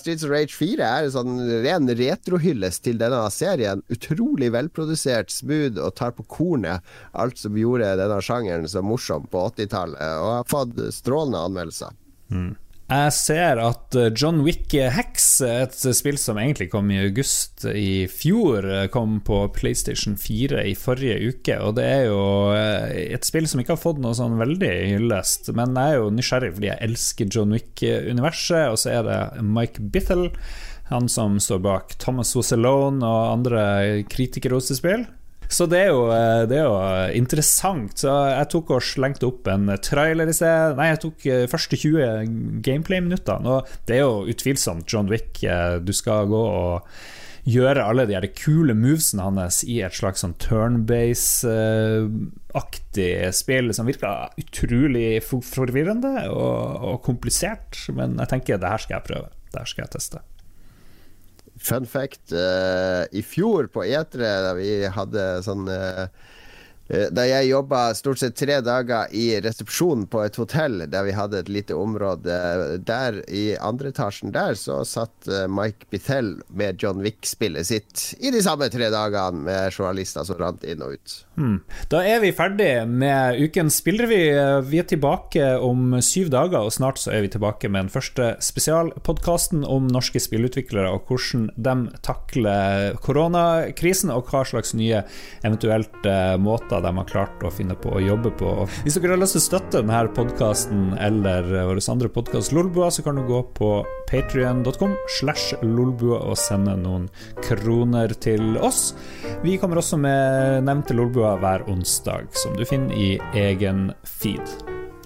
Streets 0.00 0.24
of 0.24 0.32
Rage 0.32 0.56
4 0.56 0.80
er 0.80 1.06
en 1.06 1.14
sånn 1.14 1.38
ren 1.66 1.86
retrohyllest 2.00 2.86
til 2.88 2.98
denne 3.02 3.20
serien. 3.34 3.84
Utrolig 3.92 4.50
velprodusert, 4.56 5.30
smooth 5.34 5.78
og 5.78 5.94
tar 6.00 6.16
på 6.16 6.26
kornet 6.32 6.96
alt 7.12 7.38
som 7.38 7.58
gjorde 7.60 7.94
denne 8.00 8.20
sjangeren 8.24 8.66
så 8.70 8.82
morsom 8.82 9.28
på 9.30 9.48
80-tallet, 9.52 10.00
og 10.22 10.32
har 10.40 10.50
fått 10.50 10.80
strålende 10.96 11.44
anmeldelser. 11.50 11.94
Mm. 12.32 12.54
Jeg 12.86 13.12
ser 13.16 13.58
at 13.58 13.96
eh, 13.98 14.12
John 14.14 14.44
Wick 14.46 14.70
Hex, 14.70 15.24
et 15.42 15.74
spill 15.74 16.18
som 16.22 16.38
egentlig 16.38 16.68
kom 16.70 16.92
i 16.94 17.00
august 17.02 17.64
i 17.66 18.06
fjor, 18.06 18.68
kom 18.94 19.16
på 19.26 19.40
PlayStation 19.56 20.14
4 20.14 20.62
i 20.70 20.76
forrige 20.78 21.32
uke. 21.34 21.56
Og 21.66 21.74
det 21.80 21.86
er 21.96 22.04
jo 22.06 22.20
eh, 22.54 23.16
et 23.16 23.26
spill 23.26 23.50
som 23.50 23.62
ikke 23.62 23.74
har 23.74 23.82
fått 23.82 23.98
noe 24.04 24.14
sånn 24.14 24.38
veldig 24.38 24.70
hyllest, 24.92 25.50
men 25.58 25.74
jeg 25.74 25.96
er 25.96 25.98
jo 25.98 26.14
nysgjerrig 26.14 26.52
fordi 26.54 26.70
jeg 26.70 26.82
elsker 26.86 27.34
John 27.34 27.58
Wick-universet. 27.58 28.70
Og 28.70 28.78
så 28.78 28.94
er 28.94 29.10
det 29.10 29.20
Mike 29.42 29.90
Bithell, 29.90 30.28
han 30.92 31.10
som 31.10 31.40
står 31.42 31.64
bak 31.66 31.96
Thomas 31.98 32.36
Was 32.38 32.54
og 32.54 33.02
andre 33.02 33.66
kritikerrosespill. 34.14 35.08
Så 35.48 35.66
det 35.70 35.78
er, 35.84 35.90
jo, 35.94 36.08
eh, 36.10 36.42
det 36.50 36.56
er, 36.58 36.64
jo, 36.66 36.74
eh, 36.82 37.16
interessant. 37.18 37.98
Så 38.02 38.10
jeg 38.30 38.48
tok 38.52 38.70
og 38.76 38.84
slengte 38.84 39.26
opp 39.28 39.42
en 39.50 39.64
trailer 39.82 40.26
i 40.30 40.34
sted. 40.36 40.76
Nei, 40.78 40.88
jeg 40.92 41.02
tok 41.04 41.18
eh, 41.30 41.50
første 41.50 41.74
20 41.78 42.60
gameplay-minutter. 42.66 43.36
Og 43.46 43.58
det 43.88 43.94
er 43.98 44.02
jo 44.04 44.26
utvilsomt 44.32 44.86
John 44.90 45.08
Wick. 45.12 45.32
Du 45.86 45.92
skal 45.96 46.20
gå 46.30 46.42
og 46.46 46.76
gjøre 47.46 47.86
alle 47.86 48.04
de 48.08 48.14
her 48.16 48.26
kule 48.34 48.74
movesene 48.74 49.22
hans 49.22 49.64
i 49.70 49.82
et 49.86 49.94
slags 49.94 50.20
sånn 50.24 50.34
turnbase-aktig 50.42 53.12
spill 53.38 53.70
som 53.76 53.86
virker 53.86 54.34
utrolig 54.42 55.22
forvirrende 55.22 56.14
og, 56.32 56.58
og 56.90 56.96
komplisert. 57.06 57.70
Men 57.94 58.18
jeg 58.24 58.30
tenker 58.34 58.58
det 58.58 58.72
her 58.74 58.82
skal 58.82 58.98
jeg 58.98 59.08
prøve. 59.12 59.28
Det 59.52 59.58
her 59.62 59.70
skal 59.70 59.86
jeg 59.86 59.94
teste. 59.94 60.18
Fun 61.56 61.86
fact. 61.88 62.32
Uh, 62.32 63.06
I 63.16 63.22
fjor 63.24 63.70
på 63.72 63.84
E3, 63.86 64.20
da 64.44 64.54
vi 64.58 64.70
hadde 64.92 65.28
sånn 65.46 65.68
Eh, 65.72 66.08
da 66.86 67.24
jeg 67.26 67.50
jobba 67.50 67.88
stort 67.98 68.20
sett 68.20 68.36
tre 68.38 68.60
dager 68.64 69.10
i 69.16 69.40
resepsjonen 69.42 70.06
på 70.10 70.22
et 70.22 70.36
hotell 70.38 70.84
der 70.90 71.06
vi 71.06 71.14
hadde 71.16 71.40
et 71.42 71.50
lite 71.50 71.74
område 71.74 72.36
der, 72.86 73.18
i 73.28 73.56
andre 73.58 73.90
etasjen 73.90 74.32
der, 74.34 74.54
så 74.58 74.80
satt 74.86 75.28
eh, 75.30 75.46
Mike 75.50 75.88
Bithell 75.90 76.36
med 76.48 76.82
John 76.82 77.02
Wick-spillet 77.04 77.68
sitt 77.68 78.04
i 78.20 78.32
de 78.34 78.42
samme 78.44 78.68
tre 78.72 78.90
dagene 78.92 79.42
med 79.46 79.74
journalister 79.74 80.26
som 80.26 80.38
rant 80.40 80.64
inn 80.66 80.82
og 80.84 80.96
ut. 80.96 81.16
Hmm. 81.36 81.58
Da 81.92 82.02
er 82.06 82.22
vi 82.22 82.32
ferdig 82.36 82.70
med 82.88 83.40
ukens 83.42 83.80
spillrevy. 83.82 84.20
Vi 84.70 84.80
er 84.80 84.88
tilbake 84.88 85.50
om 85.62 85.98
syv 86.04 86.30
dager, 86.32 86.64
og 86.64 86.74
snart 86.74 87.00
så 87.02 87.12
er 87.12 87.26
vi 87.26 87.32
tilbake 87.34 87.68
med 87.68 87.86
den 87.86 87.92
første 87.92 88.32
spesialpodkasten 88.42 89.66
om 89.68 89.88
norske 89.92 90.20
spillutviklere 90.22 90.92
og 90.94 91.10
hvordan 91.10 91.50
de 91.56 91.76
takler 92.06 92.96
koronakrisen, 93.04 94.12
og 94.14 94.30
hva 94.30 94.44
slags 94.48 94.74
nye 94.76 95.02
eventuelt 95.44 96.08
eh, 96.08 96.36
måter 96.40 96.75
måter 96.76 96.86
de 96.86 96.96
har 96.96 97.08
klart 97.08 97.42
å 97.44 97.50
finne 97.50 97.74
på 97.74 97.90
å 97.96 98.00
jobbe 98.00 98.30
på. 98.36 98.68
Hvis 98.84 98.98
dere 98.98 99.14
har 99.14 99.20
lyst 99.20 99.36
til 99.36 99.42
å 99.42 99.46
støtte 99.46 99.82
denne 99.82 100.08
podkasten 100.14 100.96
eller 100.98 101.42
vår 101.68 101.80
andre 101.90 102.08
podkast 102.08 102.52
Lolbua, 102.52 102.90
så 102.90 103.02
kan 103.02 103.16
du 103.16 103.24
gå 103.26 103.42
på 103.54 103.84
patrion.com 104.10 104.94
slash 105.20 105.56
lolbua 105.62 106.20
og 106.30 106.36
sende 106.36 106.76
noen 106.76 107.08
kroner 107.42 108.12
til 108.20 108.56
oss. 108.58 108.94
Vi 109.42 109.56
kommer 109.58 109.80
også 109.80 109.98
med 109.98 110.64
nevnte 110.66 110.94
Lolbua 110.94 111.36
hver 111.40 111.66
onsdag, 111.68 112.28
som 112.32 112.56
du 112.56 112.64
finner 112.64 112.94
i 112.94 113.16
egen 113.34 113.92
feed. 114.04 114.44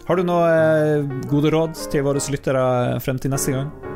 Har 0.08 0.18
du 0.18 0.26
noe 0.26 0.48
eh, 0.50 1.06
gode 1.30 1.52
råd 1.54 1.78
til 1.92 2.02
våre 2.02 2.22
lyttere 2.32 2.98
frem 3.04 3.20
til 3.20 3.30
neste 3.30 3.54
gang? 3.54 3.89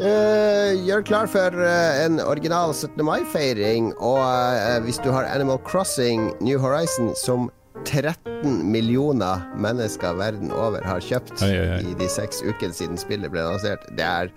Uh, 0.00 0.72
gjør 0.80 1.02
klar 1.04 1.26
for 1.28 1.52
uh, 1.60 2.00
en 2.00 2.22
original 2.24 2.72
17. 2.72 3.04
mai-feiring. 3.04 3.90
Og 4.00 4.16
uh, 4.16 4.78
hvis 4.86 4.96
du 5.04 5.10
har 5.12 5.28
Animal 5.28 5.60
Crossing 5.66 6.30
New 6.40 6.56
Horizon, 6.58 7.12
som 7.20 7.50
13 7.84 8.70
millioner 8.72 9.44
mennesker 9.60 10.16
verden 10.16 10.52
over 10.56 10.84
har 10.84 11.04
kjøpt 11.04 11.42
oi, 11.44 11.52
oi, 11.52 11.68
oi. 11.76 11.82
i 11.92 11.94
de 12.00 12.08
seks 12.12 12.40
ukene 12.44 12.76
siden 12.76 13.00
spillet 13.00 13.32
ble 13.32 13.44
lansert, 13.44 13.84
det 13.96 14.04
er 14.04 14.32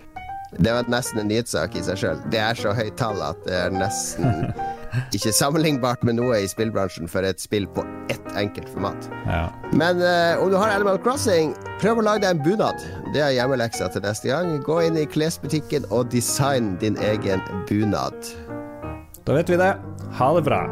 det 0.59 0.73
var 0.73 0.89
nesten 0.91 1.23
en 1.23 1.29
nyhetssak 1.31 1.75
i 1.77 1.83
seg 1.85 1.99
sjøl. 1.99 2.21
Det 2.33 2.39
er 2.41 2.57
så 2.57 2.73
høyt 2.77 2.95
tall 2.99 3.21
at 3.25 3.39
det 3.47 3.55
er 3.57 3.73
nesten 3.73 4.51
ikke 5.15 5.33
sammenlignbart 5.33 6.03
med 6.05 6.19
noe 6.19 6.37
i 6.43 6.49
spillbransjen 6.49 7.09
for 7.09 7.25
et 7.25 7.41
spill 7.41 7.65
på 7.73 7.85
ett 8.13 8.35
enkelt 8.37 8.69
format. 8.73 9.09
Ja. 9.25 9.47
Men 9.73 10.01
uh, 10.03 10.43
om 10.43 10.53
du 10.53 10.57
har 10.59 10.73
Animal 10.75 11.01
Crossing, 11.01 11.55
prøv 11.81 12.01
å 12.01 12.05
lage 12.05 12.25
deg 12.25 12.37
en 12.37 12.45
bunad. 12.45 12.87
Det 13.15 13.25
er 13.25 13.35
hjemmeleksa 13.37 13.89
til 13.93 14.05
neste 14.05 14.29
gang. 14.29 14.55
Gå 14.65 14.81
inn 14.85 14.99
i 15.01 15.09
klesbutikken 15.09 15.89
og 15.89 16.13
design 16.13 16.75
din 16.83 16.99
egen 17.01 17.41
bunad. 17.69 18.33
Da 19.23 19.39
vet 19.39 19.49
vi 19.49 19.61
det. 19.61 19.75
Ha 20.19 20.33
det 20.37 20.45
bra. 20.45 20.65